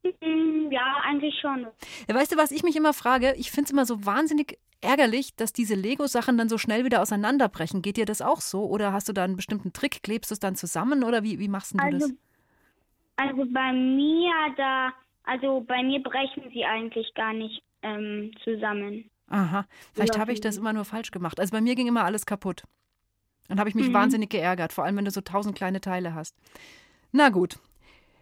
ja, 0.03 0.97
eigentlich 1.05 1.35
schon. 1.41 1.67
Weißt 2.09 2.33
du, 2.33 2.37
was 2.37 2.51
ich 2.51 2.63
mich 2.63 2.77
immer 2.77 2.93
frage? 2.93 3.35
Ich 3.37 3.51
finde 3.51 3.67
es 3.69 3.71
immer 3.73 3.87
so 3.87 4.05
wahnsinnig 4.05 4.59
ärgerlich, 4.81 5.35
dass 5.37 5.53
diese 5.53 5.75
Lego-Sachen 5.75 6.37
dann 6.37 6.49
so 6.51 6.59
schnell 6.59 6.85
wieder 6.85 7.01
auseinanderbrechen. 7.01 7.81
Geht 7.81 7.97
dir 7.97 8.05
das 8.05 8.21
auch 8.21 8.41
so? 8.41 8.65
Oder 8.67 8.93
hast 8.93 9.09
du 9.09 9.13
da 9.15 9.25
einen 9.25 9.37
bestimmten 9.37 9.73
Trick? 9.73 10.03
Klebst 10.03 10.31
du 10.31 10.35
es 10.35 10.41
dann 10.41 10.57
zusammen? 10.57 11.05
Oder 11.05 11.23
wie, 11.23 11.39
wie 11.39 11.49
machst 11.49 11.73
du 11.75 11.79
Also, 11.79 11.99
das? 12.09 12.13
also 13.17 13.45
bei 13.51 13.73
mir 13.73 14.33
da, 14.57 14.93
also 15.25 15.65
bei 15.67 15.83
mir 15.83 16.03
brechen 16.03 16.51
sie 16.53 16.65
eigentlich 16.65 17.13
gar 17.15 17.33
nicht 17.33 17.63
ähm, 17.83 18.33
zusammen. 18.45 19.11
Aha, 19.29 19.65
vielleicht 19.95 20.19
habe 20.19 20.33
ich 20.33 20.41
das 20.43 20.59
immer 20.59 20.75
nur 20.75 20.85
falsch 20.85 21.11
gemacht. 21.11 21.41
Also 21.41 21.51
bei 21.53 21.63
mir 21.63 21.75
ging 21.75 21.87
immer 21.87 22.05
alles 22.05 22.27
kaputt. 22.27 22.65
Dann 23.49 23.59
habe 23.59 23.69
ich 23.69 23.75
mich 23.75 23.89
Mhm. 23.89 23.93
wahnsinnig 23.95 24.31
geärgert, 24.31 24.73
vor 24.73 24.85
allem 24.85 24.97
wenn 24.97 25.05
du 25.05 25.11
so 25.11 25.21
tausend 25.21 25.55
kleine 25.57 25.81
Teile 25.81 26.15
hast. 26.15 26.35
Na 27.13 27.29
gut. 27.29 27.59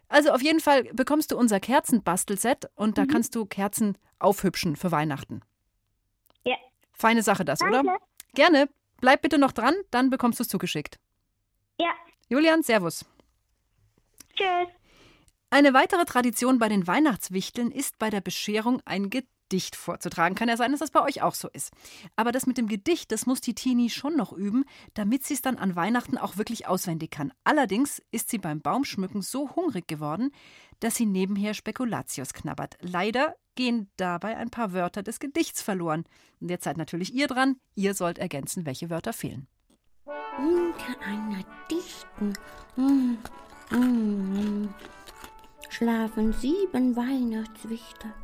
Also 0.09 0.31
auf 0.31 0.41
jeden 0.41 0.59
Fall 0.59 0.83
bekommst 0.93 1.31
du 1.31 1.37
unser 1.37 1.59
Kerzenbastelset 1.59 2.69
und 2.75 2.97
da 2.97 3.03
Mhm. 3.03 3.07
kannst 3.07 3.35
du 3.35 3.45
Kerzen 3.45 3.97
aufhübschen 4.19 4.75
für 4.75 4.91
Weihnachten. 4.91 5.41
Ja. 6.45 6.55
Feine 6.91 7.23
Sache 7.23 7.45
das, 7.45 7.61
oder? 7.61 7.83
Danke. 7.83 7.97
Gerne. 8.35 8.69
Bleib 9.01 9.21
bitte 9.21 9.37
noch 9.37 9.51
dran, 9.51 9.73
dann 9.91 10.09
bekommst 10.09 10.39
du 10.39 10.43
es 10.43 10.49
zugeschickt. 10.49 10.99
Ja, 11.79 11.89
Julian, 12.29 12.61
Servus. 12.63 13.05
tschüss. 14.35 14.67
Eine 15.49 15.73
weitere 15.73 16.05
Tradition 16.05 16.57
bei 16.57 16.67
den 16.69 16.87
Weihnachtswichteln 16.87 17.71
ist 17.71 17.99
bei 17.99 18.09
der 18.09 18.21
Bescherung 18.21 18.81
ein 18.85 19.09
Gedicht 19.09 19.29
Gedicht 19.53 19.75
vorzutragen. 19.75 20.33
Kann 20.33 20.49
ja 20.49 20.57
sein, 20.57 20.71
dass 20.71 20.79
das 20.79 20.89
bei 20.89 21.03
euch 21.03 21.21
auch 21.21 21.35
so 21.35 21.47
ist. 21.47 21.71
Aber 22.15 22.31
das 22.31 22.47
mit 22.47 22.57
dem 22.57 22.67
Gedicht, 22.67 23.11
das 23.11 23.27
muss 23.27 23.39
die 23.39 23.53
Tini 23.53 23.91
schon 23.91 24.15
noch 24.15 24.33
üben, 24.33 24.65
damit 24.95 25.27
sie 25.27 25.35
es 25.35 25.43
dann 25.43 25.57
an 25.57 25.75
Weihnachten 25.75 26.17
auch 26.17 26.37
wirklich 26.37 26.65
auswendig 26.67 27.11
kann. 27.11 27.31
Allerdings 27.43 28.01
ist 28.09 28.31
sie 28.31 28.39
beim 28.39 28.61
Baumschmücken 28.61 29.21
so 29.21 29.55
hungrig 29.55 29.87
geworden, 29.87 30.31
dass 30.79 30.95
sie 30.95 31.05
nebenher 31.05 31.53
Spekulatius 31.53 32.33
knabbert. 32.33 32.77
Leider 32.81 33.35
gehen 33.53 33.91
dabei 33.95 34.37
ein 34.37 34.49
paar 34.49 34.73
Wörter 34.73 35.03
des 35.03 35.19
Gedichts 35.19 35.61
verloren. 35.61 36.05
Und 36.39 36.49
jetzt 36.49 36.63
seid 36.63 36.77
natürlich 36.77 37.13
ihr 37.13 37.27
dran. 37.27 37.57
Ihr 37.75 37.93
sollt 37.93 38.17
ergänzen, 38.17 38.65
welche 38.65 38.89
Wörter 38.89 39.13
fehlen. 39.13 39.45
Unter 40.39 40.99
einer 41.05 41.43
dichten 41.69 42.33
mm, 42.75 43.75
mm, 43.75 44.73
schlafen 45.69 46.33
sieben 46.33 46.95
Weihnachtswichter, 46.95 48.15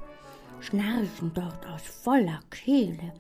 schnarchen 0.62 1.32
dort 1.34 1.66
aus 1.68 1.82
voller 1.82 2.40
Kehle, 2.50 3.14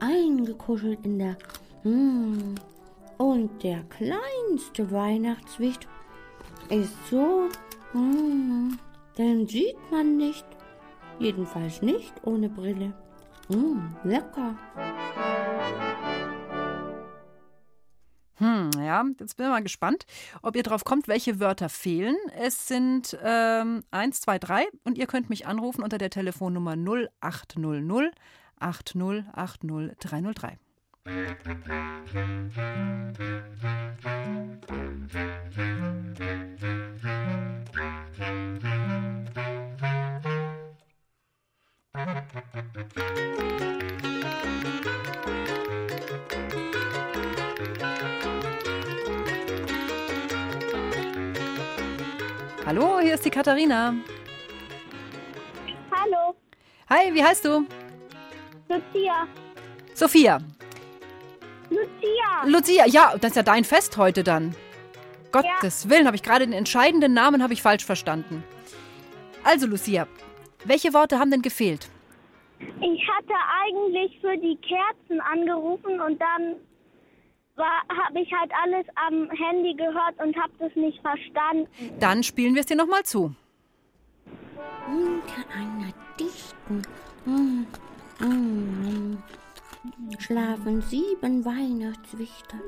eingekuschelt 0.00 1.04
in 1.04 1.18
der 1.18 1.36
mm, 1.84 2.54
und 3.18 3.62
der 3.62 3.82
kleinste 3.84 4.90
Weihnachtswicht 4.90 5.86
ist 6.68 6.94
so, 7.10 7.48
mm, 7.92 8.78
den 9.16 9.46
sieht 9.46 9.78
man 9.90 10.16
nicht, 10.16 10.46
jedenfalls 11.18 11.82
nicht 11.82 12.12
ohne 12.24 12.48
Brille. 12.48 12.92
Mm, 13.48 13.94
lecker. 14.04 14.56
Hm, 18.38 18.70
ja, 18.78 19.02
jetzt 19.18 19.36
bin 19.36 19.46
ich 19.46 19.52
mal 19.52 19.62
gespannt, 19.62 20.04
ob 20.42 20.56
ihr 20.56 20.62
drauf 20.62 20.84
kommt, 20.84 21.08
welche 21.08 21.40
Wörter 21.40 21.68
fehlen. 21.68 22.16
Es 22.38 22.68
sind 22.68 23.16
ähm, 23.22 23.82
1, 23.90 24.20
2, 24.20 24.38
3 24.38 24.66
und 24.84 24.98
ihr 24.98 25.06
könnt 25.06 25.30
mich 25.30 25.46
anrufen 25.46 25.82
unter 25.82 25.96
der 25.98 26.10
Telefonnummer 26.10 26.76
0800 26.76 28.14
8080 28.58 29.96
303. 29.98 30.58
Hallo, 52.66 52.98
hier 52.98 53.14
ist 53.14 53.24
die 53.24 53.30
Katharina. 53.30 53.94
Hallo, 55.92 56.34
Hi, 56.90 57.14
wie 57.14 57.22
heißt 57.22 57.44
du? 57.44 57.64
Lucia. 58.68 59.28
Sophia. 59.94 60.40
Lucia. 61.70 62.44
Lucia, 62.44 62.86
ja, 62.86 63.14
das 63.20 63.30
ist 63.30 63.36
ja 63.36 63.44
dein 63.44 63.62
Fest 63.62 63.96
heute 63.96 64.24
dann. 64.24 64.56
Gottes 65.30 65.88
Willen, 65.88 66.06
habe 66.06 66.16
ich 66.16 66.24
gerade 66.24 66.44
den 66.44 66.52
entscheidenden 66.52 67.14
Namen 67.14 67.40
habe 67.40 67.52
ich 67.52 67.62
falsch 67.62 67.84
verstanden. 67.84 68.42
Also 69.44 69.68
Lucia, 69.68 70.08
welche 70.64 70.92
Worte 70.92 71.20
haben 71.20 71.30
denn 71.30 71.42
gefehlt? 71.42 71.88
Ich 72.58 73.08
hatte 73.08 73.34
eigentlich 73.62 74.18
für 74.20 74.36
die 74.38 74.56
Kerzen 74.56 75.20
angerufen 75.20 76.00
und 76.00 76.20
dann 76.20 76.56
habe 77.64 78.20
ich 78.20 78.32
halt 78.32 78.50
alles 78.62 78.86
am 78.94 79.30
Handy 79.30 79.74
gehört 79.74 80.18
und 80.22 80.36
habe 80.36 80.52
das 80.58 80.74
nicht 80.74 81.00
verstanden. 81.00 81.68
Dann 81.98 82.22
spielen 82.22 82.54
wir 82.54 82.60
es 82.60 82.66
dir 82.66 82.76
nochmal 82.76 83.02
zu. 83.04 83.34
Unter 84.86 85.50
einer 85.54 85.92
dichten 86.18 86.82
mm, 87.24 87.66
mm, 88.24 89.18
schlafen 90.18 90.82
sieben 90.82 91.44
Weihnachtswichter, 91.44 92.58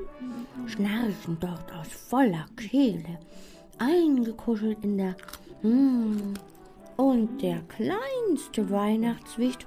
schnarchen 0.67 1.37
dort 1.39 1.71
aus 1.73 1.87
voller 2.09 2.45
Kehle, 2.57 3.19
eingekuschelt 3.77 4.83
in 4.83 4.97
der 4.97 5.15
mm, 5.61 6.33
und 6.97 7.41
der 7.41 7.61
kleinste 7.69 8.69
Weihnachtswicht 8.69 9.65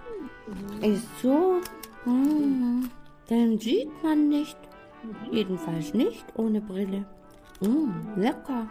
ist 0.83 1.09
so, 1.23 1.61
mm, 2.05 2.85
den 3.31 3.59
sieht 3.59 3.91
man 4.03 4.29
nicht, 4.29 4.59
jedenfalls 5.31 5.95
nicht 5.95 6.25
ohne 6.37 6.61
Brille. 6.61 7.05
Mm, 7.61 8.21
lecker. 8.21 8.67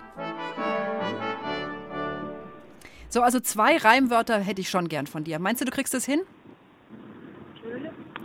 So, 3.10 3.22
also 3.22 3.40
zwei 3.40 3.78
Reimwörter 3.78 4.40
hätte 4.40 4.62
ich 4.62 4.70
schon 4.70 4.88
gern 4.88 5.08
von 5.08 5.24
dir. 5.24 5.40
Meinst 5.40 5.62
du, 5.62 5.66
du 5.66 5.72
kriegst 5.72 5.94
es 5.94 6.06
hin? 6.06 6.22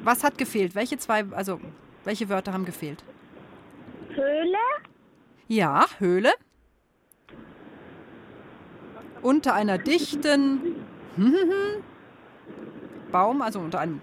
Was 0.04 0.22
hat 0.22 0.38
gefehlt? 0.38 0.74
Welche 0.74 0.98
zwei, 0.98 1.24
also 1.32 1.60
welche 2.04 2.28
Wörter 2.28 2.52
haben 2.52 2.64
gefehlt? 2.64 3.02
Höhle, 4.10 4.56
Ja, 5.48 5.86
Höhle. 5.98 6.32
Unter 9.22 9.54
einer 9.54 9.78
dichten 9.78 10.60
Baum, 13.10 13.42
also 13.42 13.58
unter 13.58 13.80
einem. 13.80 14.00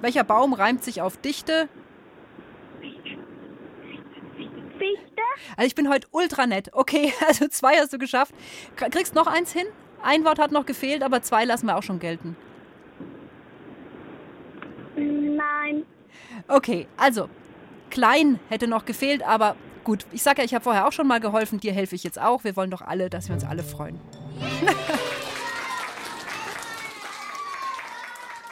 Welcher 0.00 0.22
Baum 0.22 0.52
reimt 0.52 0.84
sich 0.84 1.02
auf 1.02 1.16
dichte? 1.16 1.68
Fichte, 4.78 5.22
Also 5.56 5.66
ich 5.66 5.74
bin 5.74 5.88
heute 5.88 6.06
ultra 6.12 6.46
nett. 6.46 6.70
Okay, 6.72 7.12
also 7.26 7.48
zwei 7.48 7.76
hast 7.76 7.92
du 7.92 7.98
geschafft. 7.98 8.34
Kriegst 8.76 9.14
noch 9.14 9.26
eins 9.26 9.52
hin? 9.52 9.66
Ein 10.02 10.24
Wort 10.24 10.38
hat 10.38 10.52
noch 10.52 10.66
gefehlt, 10.66 11.02
aber 11.02 11.22
zwei 11.22 11.44
lassen 11.44 11.66
wir 11.66 11.76
auch 11.76 11.82
schon 11.82 11.98
gelten. 11.98 12.36
nein. 14.96 15.84
Okay, 16.46 16.86
also 16.96 17.28
klein 17.90 18.38
hätte 18.48 18.68
noch 18.68 18.84
gefehlt, 18.84 19.22
aber 19.22 19.56
gut. 19.84 20.06
Ich 20.12 20.22
sage 20.22 20.40
ja, 20.40 20.44
ich 20.44 20.54
habe 20.54 20.62
vorher 20.64 20.86
auch 20.86 20.92
schon 20.92 21.06
mal 21.06 21.20
geholfen. 21.20 21.60
Dir 21.60 21.72
helfe 21.72 21.94
ich 21.94 22.04
jetzt 22.04 22.20
auch. 22.20 22.44
Wir 22.44 22.56
wollen 22.56 22.70
doch 22.70 22.82
alle, 22.82 23.10
dass 23.10 23.28
wir 23.28 23.34
uns 23.34 23.44
alle 23.44 23.62
freuen. 23.62 23.98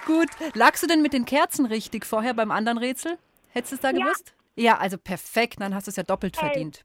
gut. 0.06 0.28
Lagst 0.54 0.82
du 0.82 0.86
denn 0.86 1.02
mit 1.02 1.12
den 1.12 1.24
Kerzen 1.24 1.66
richtig 1.66 2.06
vorher 2.06 2.34
beim 2.34 2.50
anderen 2.50 2.78
Rätsel? 2.78 3.18
Hättest 3.50 3.72
du 3.72 3.76
es 3.76 3.82
da 3.82 3.92
gewusst? 3.92 4.32
Ja, 4.56 4.78
also 4.78 4.98
perfekt. 4.98 5.60
Dann 5.60 5.74
hast 5.74 5.86
du 5.86 5.90
es 5.90 5.96
ja 5.96 6.02
doppelt 6.02 6.36
verdient. 6.36 6.84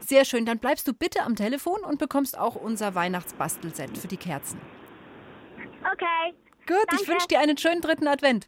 Sehr 0.00 0.24
schön. 0.24 0.44
Dann 0.46 0.58
bleibst 0.58 0.86
du 0.88 0.92
bitte 0.92 1.22
am 1.22 1.36
Telefon 1.36 1.80
und 1.84 1.98
bekommst 1.98 2.36
auch 2.38 2.54
unser 2.56 2.94
Weihnachtsbastelset 2.94 3.96
für 3.96 4.08
die 4.08 4.16
Kerzen. 4.16 4.60
Okay, 5.92 6.34
Gut, 6.68 6.76
ich 6.92 6.98
Danke. 6.98 7.08
wünsche 7.12 7.28
dir 7.28 7.40
einen 7.40 7.56
schönen 7.56 7.80
dritten 7.80 8.06
Advent. 8.06 8.46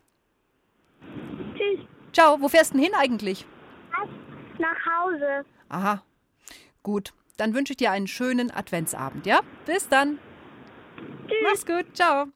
tschüss. 1.56 1.86
Ciao, 2.12 2.38
wo 2.40 2.48
fährst 2.48 2.74
du 2.74 2.76
denn 2.76 2.84
hin 2.84 2.94
eigentlich? 2.94 3.46
Nach 4.58 4.76
Hause. 4.84 5.46
Aha, 5.70 6.02
gut. 6.82 7.14
Dann 7.38 7.54
wünsche 7.54 7.72
ich 7.72 7.78
dir 7.78 7.90
einen 7.92 8.08
schönen 8.08 8.50
Adventsabend, 8.50 9.24
ja? 9.24 9.40
Bis 9.64 9.88
dann. 9.88 10.18
Mach's 11.44 11.64
gut, 11.64 11.96
ciao. 11.96 12.26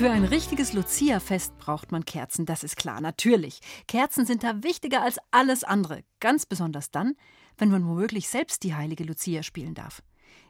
Für 0.00 0.10
ein 0.10 0.24
richtiges 0.24 0.72
Lucia-Fest 0.72 1.58
braucht 1.58 1.92
man 1.92 2.06
Kerzen, 2.06 2.46
das 2.46 2.64
ist 2.64 2.78
klar, 2.78 3.02
natürlich. 3.02 3.60
Kerzen 3.86 4.24
sind 4.24 4.42
da 4.42 4.62
wichtiger 4.62 5.02
als 5.02 5.18
alles 5.30 5.62
andere, 5.62 6.04
ganz 6.20 6.46
besonders 6.46 6.90
dann, 6.90 7.16
wenn 7.58 7.70
man 7.70 7.86
womöglich 7.86 8.30
selbst 8.30 8.62
die 8.62 8.74
heilige 8.74 9.04
Lucia 9.04 9.42
spielen 9.42 9.74
darf. 9.74 10.02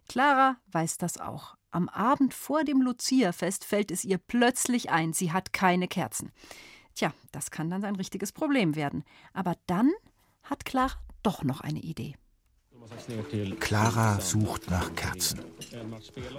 Clara 0.08 0.58
weiß 0.70 0.98
das 0.98 1.18
auch. 1.18 1.56
Am 1.72 1.88
Abend 1.88 2.32
vor 2.32 2.62
dem 2.62 2.80
Lucia-Fest 2.80 3.64
fällt 3.64 3.90
es 3.90 4.04
ihr 4.04 4.18
plötzlich 4.18 4.90
ein, 4.90 5.12
sie 5.12 5.32
hat 5.32 5.52
keine 5.52 5.88
Kerzen. 5.88 6.30
Tja, 6.94 7.12
das 7.32 7.50
kann 7.50 7.70
dann 7.70 7.84
ein 7.84 7.96
richtiges 7.96 8.30
Problem 8.30 8.76
werden. 8.76 9.02
Aber 9.32 9.56
dann 9.66 9.90
hat 10.44 10.64
Clara 10.64 10.94
doch 11.24 11.42
noch 11.42 11.60
eine 11.60 11.80
Idee. 11.80 12.14
Clara 13.59 14.20
sucht 14.20 14.70
nach 14.70 14.94
Kerzen. 14.94 15.40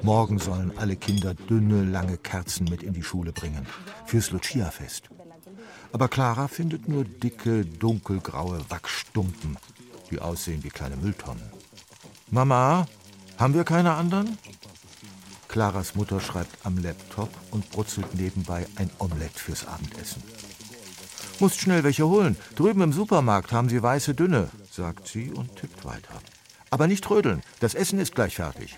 Morgen 0.02 0.40
sollen 0.40 0.78
alle 0.78 0.96
Kinder 0.96 1.34
dünne, 1.34 1.84
lange 1.84 2.18
Kerzen 2.18 2.66
mit 2.66 2.84
in 2.84 2.94
die 2.94 3.04
Schule 3.04 3.32
bringen. 3.32 3.66
Fürs 4.06 4.32
Lucia-Fest. 4.32 5.10
Aber 5.92 6.08
Clara 6.08 6.48
findet 6.48 6.88
nur 6.88 7.04
dicke, 7.04 7.66
dunkelgraue 7.66 8.60
Wachsstumpen, 8.70 9.58
die 10.10 10.20
aussehen 10.20 10.64
wie 10.64 10.70
kleine 10.70 10.96
Mülltonnen. 10.98 11.52
Mama, 12.30 12.86
haben 13.38 13.54
wir 13.54 13.64
keine 13.64 13.94
anderen? 13.94 14.38
Claras 15.48 15.96
Mutter 15.96 16.22
schreibt 16.22 16.66
am 16.66 16.78
Laptop 16.78 17.30
und 17.52 17.70
brutzelt 17.72 18.16
nebenbei 18.16 18.66
ein 18.78 18.90
Omelett 19.00 19.38
fürs 19.38 19.68
Abendessen. 19.68 20.24
Musst 21.40 21.60
schnell 21.60 21.84
welche 21.84 22.08
holen. 22.08 22.38
Drüben 22.56 22.82
im 22.82 22.94
Supermarkt 22.94 23.52
haben 23.52 23.68
sie 23.68 23.82
weiße 23.82 24.14
Dünne, 24.14 24.50
sagt 24.70 25.08
sie 25.08 25.32
und 25.32 25.56
tippt 25.56 25.84
weiter. 25.84 26.22
Aber 26.72 26.88
nicht 26.88 27.04
trödeln, 27.04 27.44
das 27.60 27.76
Essen 27.76 28.00
ist 28.00 28.16
gleich 28.16 28.36
fertig. 28.36 28.78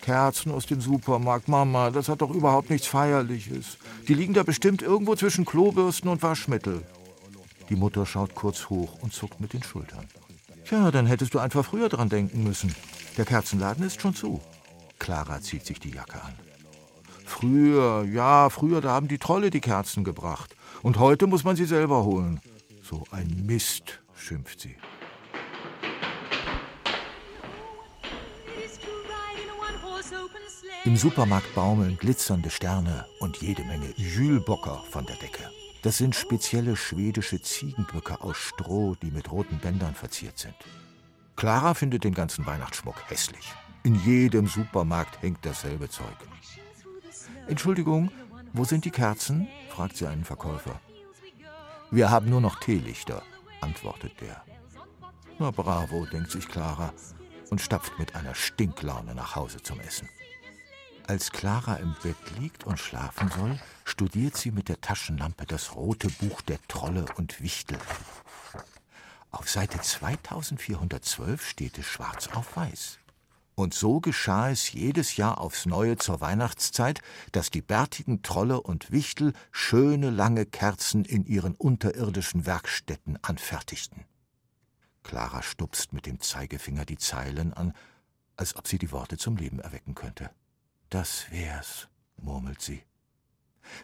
Kerzen 0.00 0.52
aus 0.52 0.66
dem 0.66 0.80
Supermarkt, 0.80 1.48
Mama, 1.48 1.90
das 1.90 2.08
hat 2.08 2.22
doch 2.22 2.30
überhaupt 2.30 2.70
nichts 2.70 2.86
Feierliches. 2.86 3.78
Die 4.08 4.14
liegen 4.14 4.32
da 4.32 4.44
bestimmt 4.44 4.80
irgendwo 4.80 5.14
zwischen 5.16 5.44
Klobürsten 5.44 6.08
und 6.08 6.22
Waschmittel. 6.22 6.86
Die 7.68 7.76
Mutter 7.76 8.06
schaut 8.06 8.34
kurz 8.34 8.70
hoch 8.70 8.96
und 9.02 9.12
zuckt 9.12 9.40
mit 9.40 9.52
den 9.52 9.62
Schultern. 9.62 10.06
Tja, 10.64 10.90
dann 10.90 11.06
hättest 11.06 11.34
du 11.34 11.40
einfach 11.40 11.64
früher 11.64 11.88
dran 11.88 12.08
denken 12.08 12.44
müssen. 12.44 12.74
Der 13.16 13.24
Kerzenladen 13.24 13.84
ist 13.84 14.00
schon 14.00 14.14
zu. 14.14 14.40
Clara 15.00 15.40
zieht 15.40 15.66
sich 15.66 15.80
die 15.80 15.90
Jacke 15.90 16.22
an. 16.22 16.34
Früher, 17.24 18.04
ja, 18.04 18.50
früher, 18.50 18.80
da 18.80 18.90
haben 18.90 19.08
die 19.08 19.18
Trolle 19.18 19.50
die 19.50 19.60
Kerzen 19.60 20.04
gebracht. 20.04 20.54
Und 20.82 20.98
heute 20.98 21.26
muss 21.26 21.44
man 21.44 21.56
sie 21.56 21.64
selber 21.64 22.04
holen. 22.04 22.40
So 22.82 23.04
ein 23.10 23.46
Mist, 23.46 24.00
schimpft 24.14 24.60
sie. 24.60 24.76
Im 30.86 30.96
Supermarkt 30.96 31.54
baumeln 31.54 31.98
glitzernde 31.98 32.48
Sterne 32.48 33.04
und 33.18 33.42
jede 33.42 33.62
Menge 33.64 33.92
Jülbocker 33.96 34.82
von 34.90 35.04
der 35.04 35.16
Decke. 35.16 35.50
Das 35.82 35.98
sind 35.98 36.14
spezielle 36.14 36.74
schwedische 36.74 37.42
Ziegenböcke 37.42 38.22
aus 38.22 38.38
Stroh, 38.38 38.94
die 39.02 39.10
mit 39.10 39.30
roten 39.30 39.58
Bändern 39.58 39.94
verziert 39.94 40.38
sind. 40.38 40.54
Clara 41.36 41.74
findet 41.74 42.04
den 42.04 42.14
ganzen 42.14 42.46
Weihnachtsschmuck 42.46 42.96
hässlich. 43.10 43.52
In 43.82 43.94
jedem 44.06 44.46
Supermarkt 44.46 45.20
hängt 45.20 45.44
dasselbe 45.44 45.90
Zeug. 45.90 46.16
Entschuldigung, 47.46 48.10
wo 48.54 48.64
sind 48.64 48.86
die 48.86 48.90
Kerzen? 48.90 49.48
fragt 49.68 49.98
sie 49.98 50.06
einen 50.06 50.24
Verkäufer. 50.24 50.80
Wir 51.90 52.10
haben 52.10 52.30
nur 52.30 52.40
noch 52.40 52.58
Teelichter, 52.58 53.22
antwortet 53.60 54.18
der. 54.22 54.42
Na 55.38 55.50
bravo, 55.50 56.06
denkt 56.06 56.30
sich 56.30 56.48
Clara 56.48 56.94
und 57.50 57.60
stapft 57.60 57.98
mit 57.98 58.14
einer 58.14 58.34
Stinklaune 58.34 59.14
nach 59.14 59.36
Hause 59.36 59.60
zum 59.62 59.78
Essen. 59.80 60.08
Als 61.10 61.32
Clara 61.32 61.74
im 61.74 61.96
Bett 62.04 62.38
liegt 62.38 62.62
und 62.62 62.78
schlafen 62.78 63.28
soll, 63.36 63.58
studiert 63.84 64.36
sie 64.36 64.52
mit 64.52 64.68
der 64.68 64.80
Taschenlampe 64.80 65.44
das 65.44 65.74
rote 65.74 66.08
Buch 66.08 66.40
der 66.40 66.60
Trolle 66.68 67.04
und 67.16 67.42
Wichtel. 67.42 67.78
Auf 69.32 69.50
Seite 69.50 69.80
2412 69.80 71.44
steht 71.44 71.78
es 71.78 71.86
schwarz 71.86 72.28
auf 72.28 72.56
weiß. 72.56 73.00
Und 73.56 73.74
so 73.74 73.98
geschah 73.98 74.50
es 74.50 74.70
jedes 74.70 75.16
Jahr 75.16 75.40
aufs 75.40 75.66
Neue 75.66 75.96
zur 75.96 76.20
Weihnachtszeit, 76.20 77.00
dass 77.32 77.50
die 77.50 77.60
bärtigen 77.60 78.22
Trolle 78.22 78.60
und 78.60 78.92
Wichtel 78.92 79.32
schöne 79.50 80.10
lange 80.10 80.46
Kerzen 80.46 81.04
in 81.04 81.26
ihren 81.26 81.56
unterirdischen 81.56 82.46
Werkstätten 82.46 83.18
anfertigten. 83.20 84.04
Clara 85.02 85.42
stupst 85.42 85.92
mit 85.92 86.06
dem 86.06 86.20
Zeigefinger 86.20 86.84
die 86.84 86.98
Zeilen 86.98 87.52
an, 87.52 87.74
als 88.36 88.54
ob 88.54 88.68
sie 88.68 88.78
die 88.78 88.92
Worte 88.92 89.18
zum 89.18 89.36
Leben 89.36 89.58
erwecken 89.58 89.96
könnte. 89.96 90.30
Das 90.90 91.30
wär's, 91.30 91.88
murmelt 92.16 92.60
sie. 92.60 92.82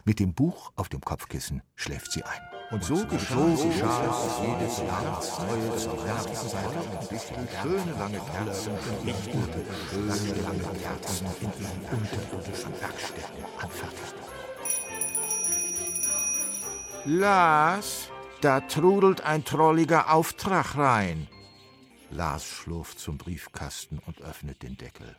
Mit 0.03 0.19
dem 0.19 0.33
Buch 0.33 0.73
auf 0.75 0.89
dem 0.89 0.99
Kopfkissen 0.99 1.63
schläft 1.73 2.11
sie 2.11 2.21
ein. 2.23 2.41
Und 2.69 2.83
so 2.83 2.95
geschah 3.07 3.47
es 3.53 3.63
jedes 3.63 3.79
Jahr 3.79 5.17
aufs 5.17 5.39
Neue 5.39 5.77
zur 5.77 6.03
Weihnachtszeit 6.03 6.75
und 6.75 7.09
bis 7.09 7.27
die 7.27 7.57
schöne 7.61 7.91
lange 7.97 8.19
Kerzen 8.19 8.73
in 9.03 9.07
ihren 9.07 9.53
schöne 9.89 10.41
lange 10.41 10.79
Kerzen 10.79 11.27
in 11.39 11.51
ihren 11.61 11.81
unterirdischen 11.97 12.81
Werkstätten 12.81 13.45
anfertigten. 13.57 14.21
Lars, 17.05 18.09
da 18.41 18.59
trudelt 18.59 19.21
ein 19.21 19.45
trolliger 19.45 20.11
Auftrag 20.13 20.75
rein. 20.75 21.29
Lars 22.09 22.45
schlurft 22.45 22.99
zum 22.99 23.17
Briefkasten 23.17 23.99
und 24.05 24.19
öffnet 24.19 24.61
den 24.61 24.75
Deckel. 24.75 25.15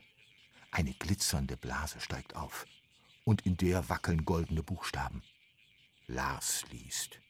Eine 0.71 0.93
glitzernde 0.93 1.57
Blase 1.57 2.01
steigt 2.01 2.37
auf, 2.37 2.67
und 3.25 3.45
in 3.47 3.57
der 3.57 3.89
wackeln 3.89 4.25
goldene 4.25 4.63
Buchstaben. 4.63 5.23
Lars 6.07 6.65
liest. 6.71 7.21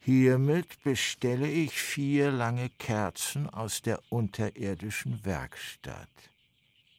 Hiermit 0.00 0.82
bestelle 0.82 1.48
ich 1.48 1.72
vier 1.72 2.30
lange 2.30 2.70
Kerzen 2.78 3.48
aus 3.48 3.82
der 3.82 4.00
unterirdischen 4.08 5.24
Werkstatt. 5.24 6.08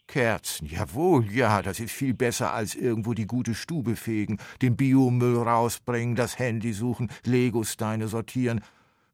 Kerzen, 0.08 0.68
jawohl, 0.68 1.30
ja, 1.32 1.62
das 1.62 1.80
ist 1.80 1.92
viel 1.92 2.14
besser 2.14 2.54
als 2.54 2.76
irgendwo 2.76 3.14
die 3.14 3.28
gute 3.28 3.56
Stube 3.56 3.96
fegen, 3.96 4.40
den 4.62 4.78
Biomüll 4.78 5.38
rausbringen, 5.38 6.16
das 6.16 6.40
Handy 6.40 6.72
suchen, 6.74 7.12
Legosteine 7.24 8.08
sortieren 8.08 8.62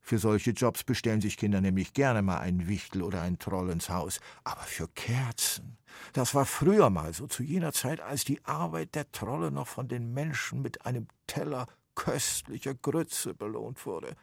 für 0.06 0.18
solche 0.18 0.52
Jobs 0.52 0.84
bestellen 0.84 1.22
sich 1.22 1.38
Kinder 1.38 1.62
nämlich 1.62 1.94
gerne 1.94 2.22
mal 2.22 2.40
einen 2.40 2.68
Wichtel 2.68 3.04
oder 3.04 3.22
einen 3.22 3.40
Troll 3.40 3.70
ins 3.70 3.90
Haus. 3.90 4.20
Aber 4.44 4.62
für 4.64 4.90
Kerzen, 4.90 5.78
das 6.14 6.36
war 6.36 6.46
früher 6.46 6.90
mal 6.90 7.14
so, 7.14 7.28
zu 7.28 7.44
jener 7.44 7.74
Zeit, 7.74 8.02
als 8.02 8.24
die 8.26 8.44
Arbeit 8.46 8.96
der 8.96 9.12
Trolle 9.12 9.52
noch 9.52 9.68
von 9.68 9.88
den 9.88 10.14
Menschen 10.14 10.62
mit 10.62 10.86
einem 10.86 11.08
Teller 11.28 11.68
köstlicher 11.96 12.74
Grütze 12.74 13.34
belohnt 13.34 13.86
wurde. 13.86 14.16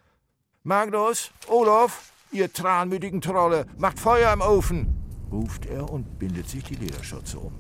Magnus, 0.63 1.31
Olaf, 1.49 2.13
ihr 2.33 2.53
tranmütigen 2.53 3.21
Trolle, 3.21 3.67
macht 3.79 3.99
Feuer 3.99 4.33
im 4.33 4.41
Ofen, 4.41 4.95
ruft 5.33 5.67
er 5.67 5.91
und 5.91 6.19
bindet 6.19 6.49
sich 6.49 6.65
die 6.65 6.75
Lederschürze 6.75 7.39
um. 7.39 7.53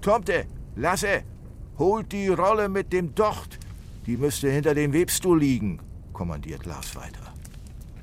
Tomte, 0.00 0.46
Lasse, 0.76 1.24
holt 1.78 2.12
die 2.12 2.28
Rolle 2.28 2.68
mit 2.68 2.92
dem 2.92 3.14
Docht, 3.14 3.58
die 4.06 4.16
müsste 4.16 4.50
hinter 4.50 4.74
dem 4.74 4.92
Webstuhl 4.92 5.38
liegen, 5.38 5.80
kommandiert 6.12 6.66
Lars 6.66 6.94
weiter. 6.96 7.32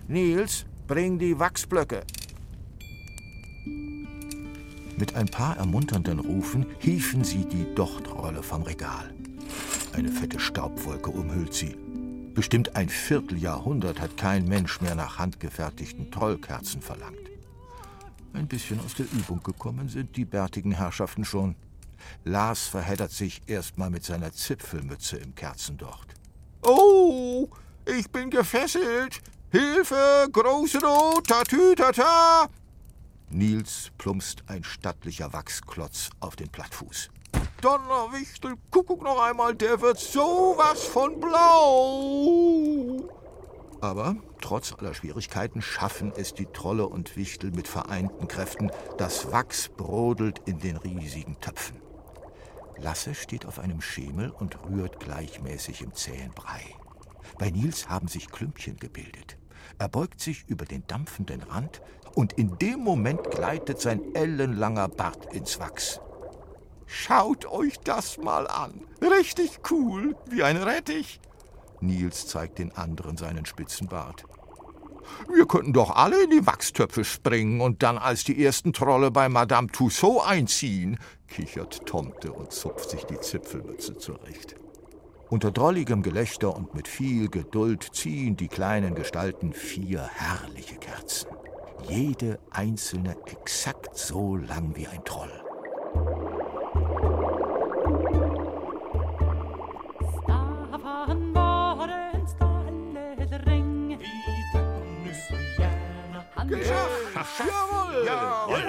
Nils, 0.07 0.65
bring 0.87 1.19
die 1.19 1.37
Wachsblöcke. 1.37 2.03
Mit 4.99 5.15
ein 5.15 5.27
paar 5.27 5.55
ermunternden 5.55 6.19
Rufen 6.19 6.65
hieven 6.79 7.23
sie 7.23 7.45
die 7.45 7.73
Dochtrolle 7.73 8.43
vom 8.43 8.63
Regal. 8.63 9.13
Eine 9.93 10.11
fette 10.11 10.41
Staubwolke 10.41 11.09
umhüllt 11.09 11.53
sie. 11.53 11.77
Bestimmt 12.35 12.75
ein 12.75 12.89
Vierteljahrhundert 12.89 14.01
hat 14.01 14.17
kein 14.17 14.45
Mensch 14.45 14.81
mehr 14.81 14.95
nach 14.95 15.17
handgefertigten 15.17 16.11
Trollkerzen 16.11 16.81
verlangt. 16.81 17.15
Ein 18.33 18.47
bisschen 18.49 18.81
aus 18.81 18.93
der 18.93 19.05
Übung 19.05 19.41
gekommen 19.41 19.87
sind 19.87 20.17
die 20.17 20.25
bärtigen 20.25 20.73
Herrschaften 20.73 21.23
schon. 21.23 21.55
Lars 22.25 22.67
verheddert 22.67 23.11
sich 23.11 23.41
erstmal 23.47 23.89
mit 23.89 24.03
seiner 24.03 24.33
Zipfelmütze 24.33 25.15
im 25.15 25.33
Kerzendocht. 25.33 26.13
Oh, 26.61 27.47
ich 27.85 28.11
bin 28.11 28.29
gefesselt, 28.29 29.21
Hilfe, 29.49 30.27
große 30.29 30.79
Not, 30.79 31.25
tatü, 31.25 31.73
tata! 31.75 32.49
Nils 33.31 33.91
plumpst 33.97 34.43
ein 34.47 34.63
stattlicher 34.63 35.33
Wachsklotz 35.33 36.09
auf 36.19 36.35
den 36.35 36.49
Plattfuß. 36.49 37.09
Donnerwichtel, 37.61 38.55
Kuckuck 38.71 39.03
noch 39.03 39.21
einmal, 39.21 39.53
der 39.53 39.79
wird 39.81 39.99
sowas 39.99 40.83
von 40.83 41.19
blau! 41.19 43.09
Aber 43.81 44.15
trotz 44.41 44.73
aller 44.73 44.93
Schwierigkeiten 44.93 45.61
schaffen 45.61 46.11
es 46.15 46.33
die 46.33 46.47
Trolle 46.47 46.87
und 46.87 47.15
Wichtel 47.15 47.51
mit 47.51 47.67
vereinten 47.67 48.27
Kräften. 48.27 48.71
Das 48.97 49.31
Wachs 49.31 49.69
brodelt 49.69 50.39
in 50.45 50.59
den 50.59 50.77
riesigen 50.77 51.39
Töpfen. 51.39 51.81
Lasse 52.77 53.13
steht 53.13 53.45
auf 53.45 53.59
einem 53.59 53.81
Schemel 53.81 54.31
und 54.31 54.57
rührt 54.65 54.99
gleichmäßig 54.99 55.81
im 55.81 55.93
zähen 55.93 56.31
Brei. 56.31 56.63
Bei 57.37 57.49
Nils 57.49 57.89
haben 57.89 58.07
sich 58.07 58.29
Klümpchen 58.29 58.77
gebildet. 58.77 59.37
Er 59.77 59.89
beugt 59.89 60.19
sich 60.19 60.45
über 60.47 60.65
den 60.65 60.85
dampfenden 60.87 61.43
Rand 61.43 61.81
und 62.15 62.33
in 62.33 62.57
dem 62.57 62.79
Moment 62.79 63.31
gleitet 63.31 63.79
sein 63.79 64.15
ellenlanger 64.15 64.87
Bart 64.87 65.33
ins 65.33 65.59
Wachs. 65.59 65.99
Schaut 66.85 67.45
euch 67.45 67.79
das 67.79 68.17
mal 68.17 68.47
an. 68.47 68.81
Richtig 69.01 69.59
cool, 69.69 70.15
wie 70.25 70.43
ein 70.43 70.57
Rettich. 70.57 71.19
Nils 71.81 72.27
zeigt 72.27 72.59
den 72.59 72.71
anderen 72.71 73.15
seinen 73.15 73.45
spitzen 73.45 73.87
Bart. 73.87 74.25
Wir 75.33 75.45
könnten 75.45 75.73
doch 75.73 75.95
alle 75.95 76.23
in 76.23 76.29
die 76.29 76.45
Wachstöpfe 76.45 77.03
springen 77.03 77.61
und 77.61 77.83
dann 77.83 77.97
als 77.97 78.23
die 78.23 78.43
ersten 78.43 78.73
Trolle 78.73 79.11
bei 79.11 79.29
Madame 79.29 79.67
Tussaud 79.67 80.25
einziehen, 80.25 80.99
kichert 81.27 81.85
Tomte 81.85 82.33
und 82.33 82.51
zupft 82.51 82.89
sich 82.89 83.05
die 83.05 83.19
Zipfelmütze 83.19 83.97
zurecht. 83.97 84.55
Unter 85.29 85.51
drolligem 85.51 86.01
Gelächter 86.01 86.55
und 86.55 86.73
mit 86.73 86.87
viel 86.87 87.29
Geduld 87.29 87.87
ziehen 87.93 88.35
die 88.35 88.47
kleinen 88.47 88.95
Gestalten 88.95 89.53
vier 89.53 90.09
herrliche 90.15 90.75
Kerzen. 90.77 91.29
Jede 91.87 92.39
einzelne 92.51 93.15
exakt 93.25 93.97
so 93.97 94.35
lang 94.35 94.75
wie 94.75 94.87
ein 94.87 95.03
Troll. 95.03 95.31
Geschafft! 106.49 107.39
Jawohl! 107.39 108.05
Jawohl! 108.05 108.61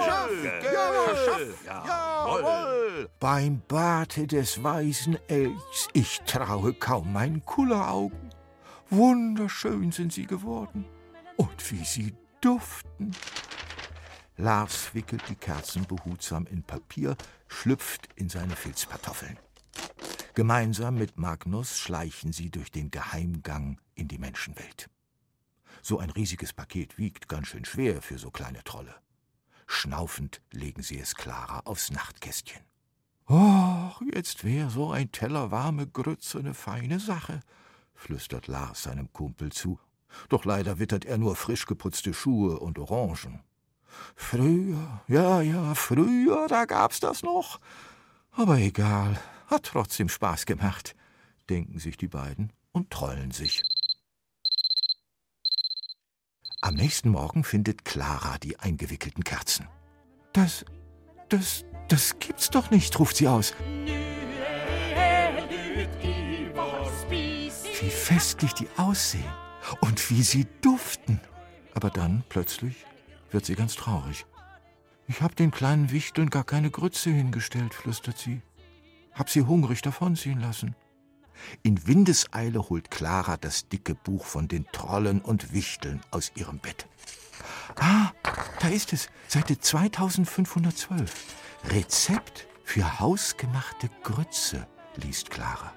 Jawohl! 0.62 1.54
Jawohl! 1.64 3.08
Beim 3.18 3.62
Bate 3.66 4.26
des 4.26 4.62
weisen 4.62 5.18
Elchs, 5.28 5.88
ich 5.94 6.20
traue 6.26 6.74
kaum 6.74 7.12
meinen 7.12 7.42
Kulleraugen. 7.44 8.30
Wunderschön 8.90 9.92
sind 9.92 10.12
sie 10.12 10.26
geworden. 10.26 10.84
Und 11.36 11.70
wie 11.70 11.84
sie 11.84 12.14
duften. 12.40 13.14
Lars 14.36 14.94
wickelt 14.94 15.22
die 15.28 15.34
Kerzen 15.34 15.86
behutsam 15.86 16.46
in 16.46 16.62
Papier, 16.62 17.16
schlüpft 17.48 18.08
in 18.16 18.28
seine 18.28 18.56
Filzpantoffeln. 18.56 19.38
Gemeinsam 20.34 20.96
mit 20.96 21.18
Magnus 21.18 21.78
schleichen 21.78 22.32
sie 22.32 22.50
durch 22.50 22.70
den 22.70 22.90
Geheimgang 22.90 23.80
in 23.94 24.08
die 24.08 24.18
Menschenwelt. 24.18 24.88
So 25.82 25.98
ein 25.98 26.10
riesiges 26.10 26.52
Paket 26.52 26.98
wiegt 26.98 27.28
ganz 27.28 27.48
schön 27.48 27.64
schwer 27.64 28.00
für 28.00 28.18
so 28.18 28.30
kleine 28.30 28.62
Trolle. 28.64 28.94
Schnaufend 29.66 30.40
legen 30.52 30.82
sie 30.82 30.98
es 30.98 31.14
Clara 31.14 31.60
aufs 31.60 31.90
Nachtkästchen. 31.90 32.62
Och, 33.28 34.00
jetzt 34.12 34.44
wär 34.44 34.70
so 34.70 34.90
ein 34.90 35.12
Teller 35.12 35.50
warme 35.50 35.86
Grütze 35.86 36.38
eine 36.38 36.54
feine 36.54 36.98
Sache, 36.98 37.40
flüstert 37.94 38.46
Lars 38.46 38.84
seinem 38.84 39.12
Kumpel 39.12 39.52
zu. 39.52 39.78
Doch 40.28 40.44
leider 40.44 40.78
wittert 40.78 41.04
er 41.04 41.18
nur 41.18 41.36
frisch 41.36 41.66
geputzte 41.66 42.14
Schuhe 42.14 42.58
und 42.58 42.78
Orangen. 42.78 43.42
Früher, 44.14 45.02
ja, 45.08 45.40
ja, 45.40 45.74
früher, 45.74 46.46
da 46.48 46.64
gab's 46.64 47.00
das 47.00 47.22
noch. 47.22 47.60
Aber 48.32 48.58
egal, 48.58 49.20
hat 49.46 49.64
trotzdem 49.64 50.08
Spaß 50.08 50.46
gemacht, 50.46 50.94
denken 51.48 51.78
sich 51.78 51.96
die 51.96 52.08
beiden 52.08 52.52
und 52.72 52.90
trollen 52.90 53.30
sich. 53.32 53.62
Am 56.60 56.74
nächsten 56.74 57.08
Morgen 57.08 57.42
findet 57.42 57.84
Clara 57.84 58.38
die 58.38 58.58
eingewickelten 58.58 59.24
Kerzen. 59.24 59.66
Das, 60.32 60.64
das, 61.28 61.64
das 61.88 62.18
gibt's 62.18 62.50
doch 62.50 62.70
nicht, 62.70 62.98
ruft 62.98 63.16
sie 63.16 63.28
aus. 63.28 63.54
Wie 67.80 67.90
festlich 67.90 68.52
die 68.52 68.68
aussehen 68.76 69.32
und 69.80 70.10
wie 70.10 70.22
sie 70.22 70.46
duften. 70.62 71.20
Aber 71.74 71.90
dann, 71.90 72.24
plötzlich, 72.28 72.84
wird 73.30 73.44
sie 73.44 73.54
ganz 73.54 73.76
traurig. 73.76 74.26
Ich 75.06 75.22
hab 75.22 75.34
den 75.36 75.50
kleinen 75.50 75.90
Wichteln 75.90 76.30
gar 76.30 76.44
keine 76.44 76.70
Grütze 76.70 77.10
hingestellt, 77.10 77.74
flüstert 77.74 78.18
sie. 78.18 78.42
Hab 79.12 79.28
sie 79.28 79.42
hungrig 79.42 79.82
davonziehen 79.82 80.40
lassen. 80.40 80.76
In 81.62 81.86
Windeseile 81.86 82.68
holt 82.68 82.90
Clara 82.90 83.36
das 83.36 83.68
dicke 83.68 83.94
Buch 83.94 84.24
von 84.24 84.46
den 84.46 84.66
Trollen 84.72 85.20
und 85.20 85.52
Wichteln 85.52 86.00
aus 86.10 86.32
ihrem 86.34 86.58
Bett. 86.58 86.86
Ah, 87.76 88.12
da 88.60 88.68
ist 88.68 88.92
es, 88.92 89.08
Seite 89.26 89.58
2512. 89.58 91.12
Rezept 91.64 92.46
für 92.64 93.00
hausgemachte 93.00 93.90
Grütze, 94.02 94.66
liest 94.96 95.30
Clara. 95.30 95.72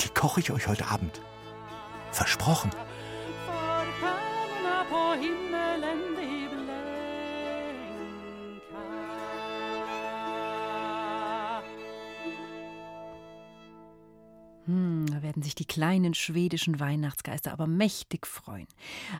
Die 0.00 0.08
koche 0.08 0.40
ich 0.40 0.50
euch 0.50 0.66
heute 0.66 0.88
Abend. 0.88 1.20
Versprochen. 2.12 2.70
Hm, 14.66 15.06
da 15.06 15.22
werden 15.22 15.42
sich 15.42 15.54
die 15.54 15.64
kleinen 15.64 16.12
schwedischen 16.12 16.80
Weihnachtsgeister 16.80 17.52
aber 17.52 17.68
mächtig 17.68 18.26
freuen. 18.26 18.66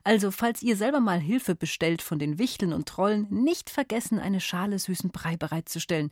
Also, 0.02 0.32
falls 0.32 0.60
ihr 0.60 0.76
selber 0.76 0.98
mal 0.98 1.20
Hilfe 1.20 1.54
bestellt 1.54 2.02
von 2.02 2.18
den 2.18 2.38
Wichteln 2.38 2.72
und 2.72 2.88
Trollen, 2.88 3.28
nicht 3.30 3.70
vergessen, 3.70 4.18
eine 4.18 4.40
Schale 4.40 4.78
süßen 4.78 5.10
Brei 5.10 5.36
bereitzustellen. 5.36 6.10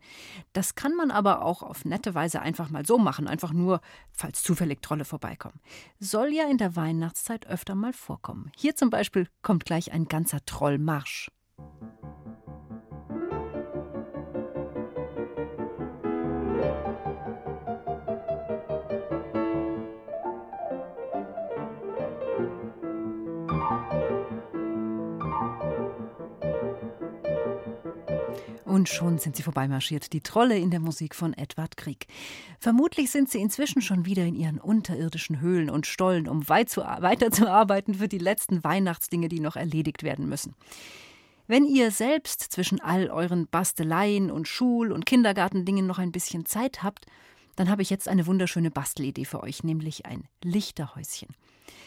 Das 0.52 0.76
kann 0.76 0.94
man 0.94 1.10
aber 1.10 1.42
auch 1.42 1.64
auf 1.64 1.84
nette 1.84 2.14
Weise 2.14 2.42
einfach 2.42 2.70
mal 2.70 2.86
so 2.86 2.96
machen, 2.96 3.26
einfach 3.26 3.52
nur, 3.52 3.80
falls 4.12 4.42
zufällig 4.42 4.82
Trolle 4.82 5.04
vorbeikommen. 5.04 5.60
Soll 5.98 6.32
ja 6.32 6.48
in 6.48 6.58
der 6.58 6.76
Weihnachtszeit 6.76 7.46
öfter 7.48 7.74
mal 7.74 7.92
vorkommen. 7.92 8.52
Hier 8.56 8.76
zum 8.76 8.90
Beispiel 8.90 9.28
kommt 9.42 9.64
gleich 9.64 9.92
ein 9.92 10.06
ganzer 10.06 10.44
Trollmarsch. 10.46 11.30
Und 28.84 28.90
schon 28.90 29.16
sind 29.16 29.34
sie 29.34 29.42
vorbeimarschiert, 29.42 30.12
die 30.12 30.20
Trolle 30.20 30.58
in 30.58 30.70
der 30.70 30.78
Musik 30.78 31.14
von 31.14 31.32
Edward 31.32 31.78
Krieg. 31.78 32.06
Vermutlich 32.60 33.10
sind 33.10 33.30
sie 33.30 33.40
inzwischen 33.40 33.80
schon 33.80 34.04
wieder 34.04 34.26
in 34.26 34.34
ihren 34.34 34.60
unterirdischen 34.60 35.40
Höhlen 35.40 35.70
und 35.70 35.86
Stollen, 35.86 36.28
um 36.28 36.46
weit 36.50 36.68
zu, 36.68 36.82
weiterzuarbeiten 36.82 37.94
für 37.94 38.08
die 38.08 38.18
letzten 38.18 38.62
Weihnachtsdinge, 38.62 39.28
die 39.28 39.40
noch 39.40 39.56
erledigt 39.56 40.02
werden 40.02 40.28
müssen. 40.28 40.54
Wenn 41.46 41.64
ihr 41.64 41.90
selbst 41.92 42.42
zwischen 42.52 42.78
all 42.78 43.08
euren 43.08 43.46
Basteleien 43.46 44.30
und 44.30 44.48
Schul- 44.48 44.92
und 44.92 45.06
Kindergartendingen 45.06 45.86
noch 45.86 45.98
ein 45.98 46.12
bisschen 46.12 46.44
Zeit 46.44 46.82
habt, 46.82 47.06
dann 47.56 47.70
habe 47.70 47.80
ich 47.80 47.88
jetzt 47.88 48.06
eine 48.06 48.26
wunderschöne 48.26 48.70
Bastelidee 48.70 49.24
für 49.24 49.42
euch, 49.42 49.64
nämlich 49.64 50.04
ein 50.04 50.24
Lichterhäuschen. 50.42 51.28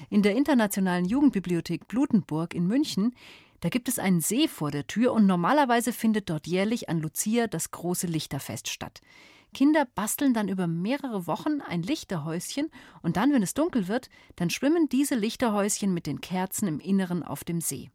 In 0.10 0.24
der 0.24 0.36
Internationalen 0.36 1.06
Jugendbibliothek 1.06 1.88
Blutenburg 1.88 2.56
in 2.56 2.66
München 2.66 3.14
da 3.62 3.70
gibt 3.70 3.88
es 3.89 3.99
einen 3.99 4.22
See 4.22 4.47
vor 4.47 4.72
der 4.72 4.88
Tür 4.88 5.14
und 5.14 5.26
normalerweise 5.26 5.93
findet 5.93 6.30
dort 6.30 6.47
jährlich 6.47 6.89
an 6.89 6.99
Lucia 6.99 7.47
das 7.47 7.72
große 7.72 8.08
Lichterfest 8.08 8.70
statt. 8.70 9.01
Kinder 9.53 9.88
basteln 9.95 10.34
dann 10.34 10.49
über 10.49 10.68
mehrere 10.68 11.26
Wochen 11.26 11.62
ein 11.62 11.82
Lichterhäuschen 11.82 12.70
und 13.01 13.18
dann, 13.18 13.34
wenn 13.34 13.43
es 13.43 13.53
dunkel 13.53 13.88
wird, 13.88 14.10
dann 14.36 14.49
schwimmen 14.49 14.89
diese 14.89 15.16
Lichterhäuschen 15.16 15.93
mit 15.93 16.05
den 16.05 16.22
Kerzen 16.22 16.68
im 16.68 16.80
Inneren 16.80 17.24
auf 17.24 17.43
dem 17.43 17.62
See. 17.62 17.89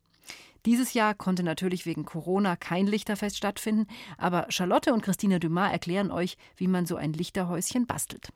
Dieses 0.64 0.94
Jahr 0.94 1.14
konnte 1.14 1.42
natürlich 1.42 1.86
wegen 1.86 2.04
Corona 2.04 2.56
kein 2.56 2.86
Lichterfest 2.86 3.36
stattfinden, 3.36 3.86
aber 4.16 4.46
Charlotte 4.48 4.92
und 4.92 5.02
Christina 5.02 5.38
Dumas 5.38 5.72
erklären 5.72 6.10
euch, 6.10 6.36
wie 6.56 6.68
man 6.68 6.86
so 6.86 6.96
ein 6.96 7.12
Lichterhäuschen 7.12 7.86
bastelt. 7.86 8.28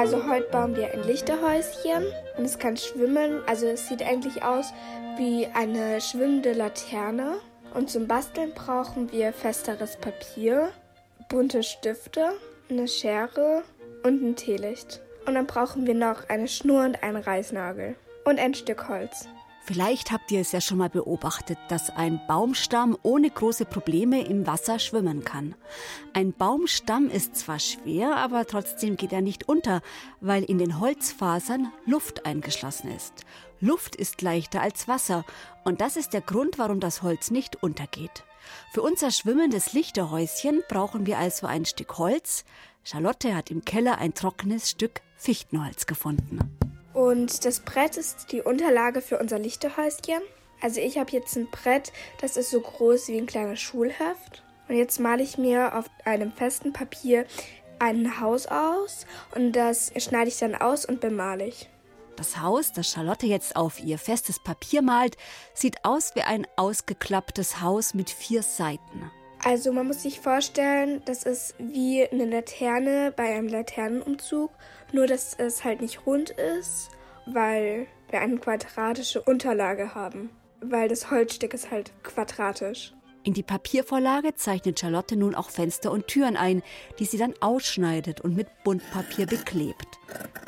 Also 0.00 0.26
heute 0.26 0.48
bauen 0.48 0.76
wir 0.76 0.94
ein 0.94 1.02
Lichterhäuschen 1.02 2.06
und 2.38 2.46
es 2.46 2.58
kann 2.58 2.74
schwimmen. 2.78 3.42
Also 3.46 3.66
es 3.66 3.86
sieht 3.86 4.02
eigentlich 4.02 4.42
aus 4.42 4.72
wie 5.18 5.46
eine 5.48 6.00
schwimmende 6.00 6.54
Laterne. 6.54 7.34
Und 7.74 7.90
zum 7.90 8.08
Basteln 8.08 8.54
brauchen 8.54 9.12
wir 9.12 9.34
festeres 9.34 9.98
Papier, 9.98 10.70
bunte 11.28 11.62
Stifte, 11.62 12.30
eine 12.70 12.88
Schere 12.88 13.62
und 14.02 14.22
ein 14.22 14.36
Teelicht. 14.36 15.02
Und 15.26 15.34
dann 15.34 15.46
brauchen 15.46 15.86
wir 15.86 15.94
noch 15.94 16.26
eine 16.30 16.48
Schnur 16.48 16.82
und 16.82 17.02
einen 17.02 17.18
Reißnagel 17.18 17.94
und 18.24 18.40
ein 18.40 18.54
Stück 18.54 18.88
Holz. 18.88 19.28
Vielleicht 19.62 20.10
habt 20.10 20.32
ihr 20.32 20.40
es 20.40 20.52
ja 20.52 20.60
schon 20.60 20.78
mal 20.78 20.88
beobachtet, 20.88 21.58
dass 21.68 21.90
ein 21.90 22.20
Baumstamm 22.26 22.96
ohne 23.02 23.30
große 23.30 23.66
Probleme 23.66 24.24
im 24.24 24.46
Wasser 24.46 24.78
schwimmen 24.78 25.22
kann. 25.22 25.54
Ein 26.12 26.32
Baumstamm 26.32 27.08
ist 27.08 27.36
zwar 27.36 27.58
schwer, 27.58 28.16
aber 28.16 28.46
trotzdem 28.46 28.96
geht 28.96 29.12
er 29.12 29.20
nicht 29.20 29.48
unter, 29.48 29.82
weil 30.20 30.42
in 30.44 30.58
den 30.58 30.80
Holzfasern 30.80 31.72
Luft 31.86 32.26
eingeschlossen 32.26 32.90
ist. 32.90 33.24
Luft 33.60 33.94
ist 33.94 34.22
leichter 34.22 34.62
als 34.62 34.88
Wasser 34.88 35.24
und 35.64 35.80
das 35.82 35.96
ist 35.96 36.14
der 36.14 36.22
Grund, 36.22 36.58
warum 36.58 36.80
das 36.80 37.02
Holz 37.02 37.30
nicht 37.30 37.62
untergeht. 37.62 38.24
Für 38.72 38.82
unser 38.82 39.10
schwimmendes 39.10 39.74
Lichterhäuschen 39.74 40.62
brauchen 40.68 41.06
wir 41.06 41.18
also 41.18 41.46
ein 41.46 41.66
Stück 41.66 41.98
Holz. 41.98 42.44
Charlotte 42.82 43.36
hat 43.36 43.50
im 43.50 43.64
Keller 43.64 43.98
ein 43.98 44.14
trockenes 44.14 44.70
Stück 44.70 45.02
Fichtenholz 45.16 45.84
gefunden. 45.86 46.38
Und 46.92 47.44
das 47.44 47.60
Brett 47.60 47.96
ist 47.96 48.32
die 48.32 48.42
Unterlage 48.42 49.00
für 49.00 49.18
unser 49.18 49.38
Lichterhäuschen. 49.38 50.22
Also 50.60 50.80
ich 50.80 50.98
habe 50.98 51.12
jetzt 51.12 51.36
ein 51.36 51.48
Brett, 51.50 51.92
das 52.20 52.36
ist 52.36 52.50
so 52.50 52.60
groß 52.60 53.08
wie 53.08 53.18
ein 53.18 53.26
kleines 53.26 53.60
Schulheft. 53.60 54.42
Und 54.68 54.76
jetzt 54.76 55.00
male 55.00 55.22
ich 55.22 55.38
mir 55.38 55.76
auf 55.76 55.86
einem 56.04 56.32
festen 56.32 56.72
Papier 56.72 57.26
ein 57.78 58.20
Haus 58.20 58.46
aus 58.46 59.06
und 59.34 59.52
das 59.52 59.92
schneide 59.96 60.28
ich 60.28 60.38
dann 60.38 60.54
aus 60.54 60.84
und 60.84 61.00
bemale 61.00 61.46
ich. 61.46 61.68
Das 62.16 62.40
Haus, 62.40 62.72
das 62.72 62.90
Charlotte 62.90 63.26
jetzt 63.26 63.56
auf 63.56 63.80
ihr 63.80 63.98
festes 63.98 64.38
Papier 64.38 64.82
malt, 64.82 65.16
sieht 65.54 65.84
aus 65.84 66.14
wie 66.14 66.22
ein 66.22 66.46
ausgeklapptes 66.56 67.62
Haus 67.62 67.94
mit 67.94 68.10
vier 68.10 68.42
Seiten. 68.42 69.10
Also 69.42 69.72
man 69.72 69.86
muss 69.86 70.02
sich 70.02 70.20
vorstellen, 70.20 71.00
das 71.06 71.22
ist 71.22 71.54
wie 71.58 72.06
eine 72.06 72.26
Laterne 72.26 73.12
bei 73.16 73.34
einem 73.34 73.48
Laternenumzug, 73.48 74.50
nur 74.92 75.06
dass 75.06 75.34
es 75.34 75.64
halt 75.64 75.80
nicht 75.80 76.06
rund 76.06 76.30
ist, 76.30 76.90
weil 77.26 77.86
wir 78.08 78.20
eine 78.20 78.38
quadratische 78.38 79.22
Unterlage 79.22 79.94
haben, 79.94 80.30
weil 80.60 80.88
das 80.88 81.10
Holzstück 81.10 81.54
ist 81.54 81.70
halt 81.70 81.92
quadratisch. 82.02 82.92
In 83.22 83.34
die 83.34 83.42
Papiervorlage 83.42 84.34
zeichnet 84.34 84.80
Charlotte 84.80 85.14
nun 85.14 85.34
auch 85.34 85.50
Fenster 85.50 85.92
und 85.92 86.06
Türen 86.06 86.36
ein, 86.38 86.62
die 86.98 87.04
sie 87.04 87.18
dann 87.18 87.34
ausschneidet 87.40 88.22
und 88.22 88.34
mit 88.34 88.48
Buntpapier 88.64 89.26
beklebt. 89.26 89.98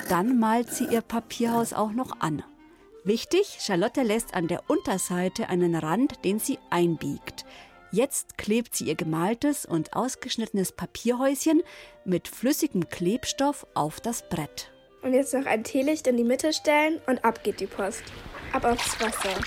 Dann 0.09 0.39
malt 0.39 0.71
sie 0.71 0.87
ihr 0.87 1.03
Papierhaus 1.03 1.75
auch 1.75 1.93
noch 1.93 2.21
an. 2.21 2.43
Wichtig, 3.05 3.59
Charlotte 3.61 4.03
lässt 4.03 4.35
an 4.35 4.49
der 4.49 4.63
Unterseite 4.69 5.49
einen 5.49 5.75
Rand, 5.75 6.25
den 6.25 6.39
sie 6.39 6.59
einbiegt. 6.71 7.45
Jetzt 7.95 8.39
klebt 8.39 8.75
sie 8.75 8.87
ihr 8.87 8.95
gemaltes 8.95 9.67
und 9.67 9.93
ausgeschnittenes 9.93 10.73
Papierhäuschen 10.73 11.63
mit 12.07 12.27
flüssigem 12.27 12.89
Klebstoff 12.89 13.67
auf 13.75 14.01
das 14.01 14.27
Brett. 14.31 14.73
Und 15.03 15.13
jetzt 15.13 15.35
noch 15.35 15.45
ein 15.45 15.63
Teelicht 15.63 16.07
in 16.07 16.17
die 16.17 16.25
Mitte 16.25 16.55
stellen 16.55 17.03
und 17.07 17.23
ab 17.23 17.45
geht 17.45 17.61
die 17.61 17.67
Post. 17.67 18.03
Ab 18.55 18.65
aufs 18.65 18.99
Wasser. 18.99 19.39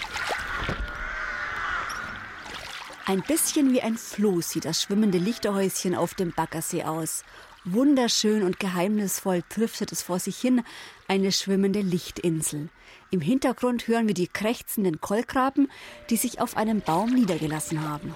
Ein 3.07 3.23
bisschen 3.23 3.73
wie 3.73 3.81
ein 3.81 3.97
Floh 3.97 4.41
sieht 4.41 4.65
das 4.65 4.79
schwimmende 4.79 5.17
Lichterhäuschen 5.17 5.95
auf 5.95 6.13
dem 6.13 6.31
Baggersee 6.31 6.83
aus. 6.83 7.23
Wunderschön 7.63 8.43
und 8.43 8.59
geheimnisvoll 8.59 9.41
driftet 9.49 9.91
es 9.91 10.03
vor 10.03 10.19
sich 10.19 10.37
hin, 10.37 10.63
eine 11.07 11.31
schwimmende 11.31 11.81
Lichtinsel. 11.81 12.69
Im 13.11 13.21
Hintergrund 13.21 13.87
hören 13.87 14.07
wir 14.07 14.13
die 14.13 14.27
krächzenden 14.27 14.99
Kolkraben, 14.99 15.69
die 16.09 16.17
sich 16.17 16.41
auf 16.41 16.57
einem 16.57 16.81
Baum 16.81 17.13
niedergelassen 17.13 17.87
haben. 17.87 18.13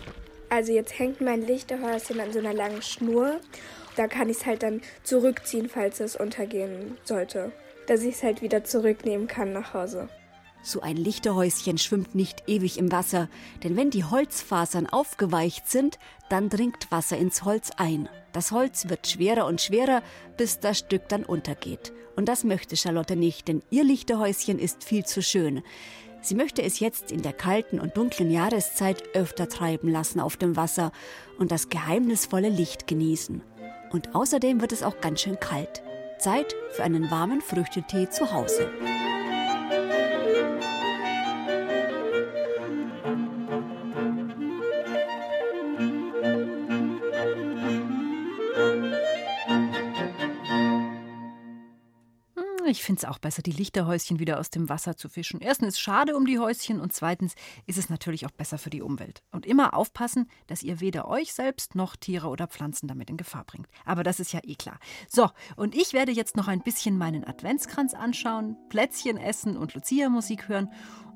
Also 0.49 0.73
jetzt 0.73 0.97
hängt 0.97 1.21
mein 1.21 1.41
Lichterhäuschen 1.41 2.19
an 2.19 2.33
so 2.33 2.39
einer 2.39 2.53
langen 2.53 2.81
Schnur. 2.81 3.39
Da 3.95 4.07
kann 4.07 4.29
ich 4.29 4.37
es 4.37 4.45
halt 4.45 4.63
dann 4.63 4.81
zurückziehen, 5.03 5.69
falls 5.69 5.99
es 5.99 6.15
untergehen 6.15 6.97
sollte. 7.03 7.51
Dass 7.87 8.01
ich 8.01 8.15
es 8.15 8.23
halt 8.23 8.41
wieder 8.41 8.63
zurücknehmen 8.63 9.27
kann 9.27 9.53
nach 9.53 9.73
Hause. 9.73 10.09
So 10.61 10.81
ein 10.81 10.97
Lichterhäuschen 10.97 11.77
schwimmt 11.77 12.15
nicht 12.15 12.43
ewig 12.47 12.77
im 12.77 12.91
Wasser, 12.91 13.29
denn 13.63 13.77
wenn 13.77 13.91
die 13.91 14.03
Holzfasern 14.03 14.87
aufgeweicht 14.87 15.69
sind, 15.69 15.99
dann 16.29 16.49
dringt 16.49 16.91
Wasser 16.91 17.17
ins 17.17 17.43
Holz 17.43 17.71
ein. 17.77 18.09
Das 18.33 18.51
Holz 18.51 18.89
wird 18.89 19.07
schwerer 19.07 19.45
und 19.45 19.61
schwerer, 19.61 20.03
bis 20.37 20.59
das 20.59 20.79
Stück 20.79 21.07
dann 21.07 21.23
untergeht. 21.23 21.93
Und 22.15 22.27
das 22.27 22.43
möchte 22.43 22.75
Charlotte 22.75 23.15
nicht, 23.15 23.47
denn 23.47 23.63
ihr 23.69 23.83
Lichterhäuschen 23.83 24.59
ist 24.59 24.83
viel 24.83 25.05
zu 25.05 25.21
schön. 25.21 25.63
Sie 26.21 26.35
möchte 26.35 26.61
es 26.61 26.79
jetzt 26.79 27.11
in 27.11 27.21
der 27.21 27.33
kalten 27.33 27.79
und 27.79 27.95
dunklen 27.95 28.29
Jahreszeit 28.29 29.15
öfter 29.15 29.47
treiben 29.47 29.89
lassen 29.89 30.19
auf 30.19 30.35
dem 30.35 30.57
Wasser 30.57 30.91
und 31.37 31.51
das 31.51 31.69
geheimnisvolle 31.69 32.49
Licht 32.49 32.87
genießen. 32.87 33.41
Und 33.91 34.13
außerdem 34.13 34.59
wird 34.59 34.73
es 34.73 34.83
auch 34.83 34.99
ganz 34.99 35.21
schön 35.21 35.39
kalt. 35.39 35.81
Zeit 36.19 36.53
für 36.71 36.83
einen 36.83 37.09
warmen 37.09 37.39
Früchtetee 37.39 38.09
zu 38.09 38.33
Hause. 38.33 38.69
Finde 52.89 53.01
es 53.03 53.05
auch 53.07 53.19
besser, 53.19 53.43
die 53.43 53.51
Lichterhäuschen 53.51 54.17
wieder 54.17 54.39
aus 54.39 54.49
dem 54.49 54.67
Wasser 54.67 54.97
zu 54.97 55.09
fischen. 55.09 55.41
Erstens 55.41 55.67
ist 55.67 55.73
es 55.75 55.79
schade 55.79 56.15
um 56.15 56.25
die 56.25 56.39
Häuschen 56.39 56.81
und 56.81 56.91
zweitens 56.91 57.35
ist 57.67 57.77
es 57.77 57.91
natürlich 57.91 58.25
auch 58.25 58.31
besser 58.31 58.57
für 58.57 58.71
die 58.71 58.81
Umwelt. 58.81 59.21
Und 59.31 59.45
immer 59.45 59.75
aufpassen, 59.75 60.27
dass 60.47 60.63
ihr 60.63 60.79
weder 60.79 61.07
euch 61.07 61.33
selbst 61.33 61.75
noch 61.75 61.95
Tiere 61.95 62.29
oder 62.29 62.47
Pflanzen 62.47 62.87
damit 62.87 63.11
in 63.11 63.17
Gefahr 63.17 63.43
bringt. 63.43 63.67
Aber 63.85 64.01
das 64.01 64.19
ist 64.19 64.33
ja 64.33 64.39
eh 64.41 64.55
klar. 64.55 64.79
So, 65.07 65.29
und 65.55 65.75
ich 65.75 65.93
werde 65.93 66.11
jetzt 66.11 66.35
noch 66.35 66.47
ein 66.47 66.63
bisschen 66.63 66.97
meinen 66.97 67.23
Adventskranz 67.23 67.93
anschauen, 67.93 68.57
Plätzchen 68.69 69.17
essen 69.17 69.55
und 69.55 69.75
Lucia-Musik 69.75 70.47
hören. 70.47 70.71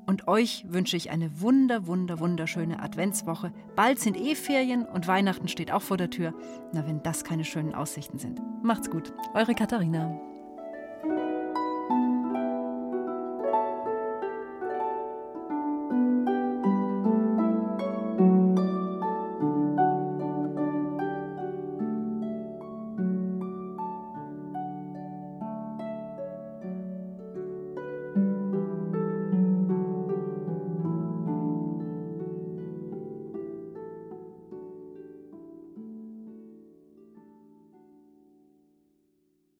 Und 0.06 0.28
euch 0.28 0.64
wünsche 0.68 0.96
ich 0.96 1.10
eine 1.10 1.40
wunder, 1.40 1.88
wunder, 1.88 2.20
wunderschöne 2.20 2.80
Adventswoche. 2.80 3.52
Bald 3.74 3.98
sind 3.98 4.16
eh 4.16 4.36
Ferien 4.36 4.84
und 4.84 5.08
Weihnachten 5.08 5.48
steht 5.48 5.72
auch 5.72 5.82
vor 5.82 5.96
der 5.96 6.10
Tür. 6.10 6.34
Na, 6.72 6.86
wenn 6.86 7.02
das 7.02 7.24
keine 7.24 7.44
schönen 7.44 7.74
Aussichten 7.74 8.20
sind. 8.20 8.40
Macht's 8.62 8.90
gut. 8.90 9.12
Eure 9.34 9.56
Katharina. 9.56 10.33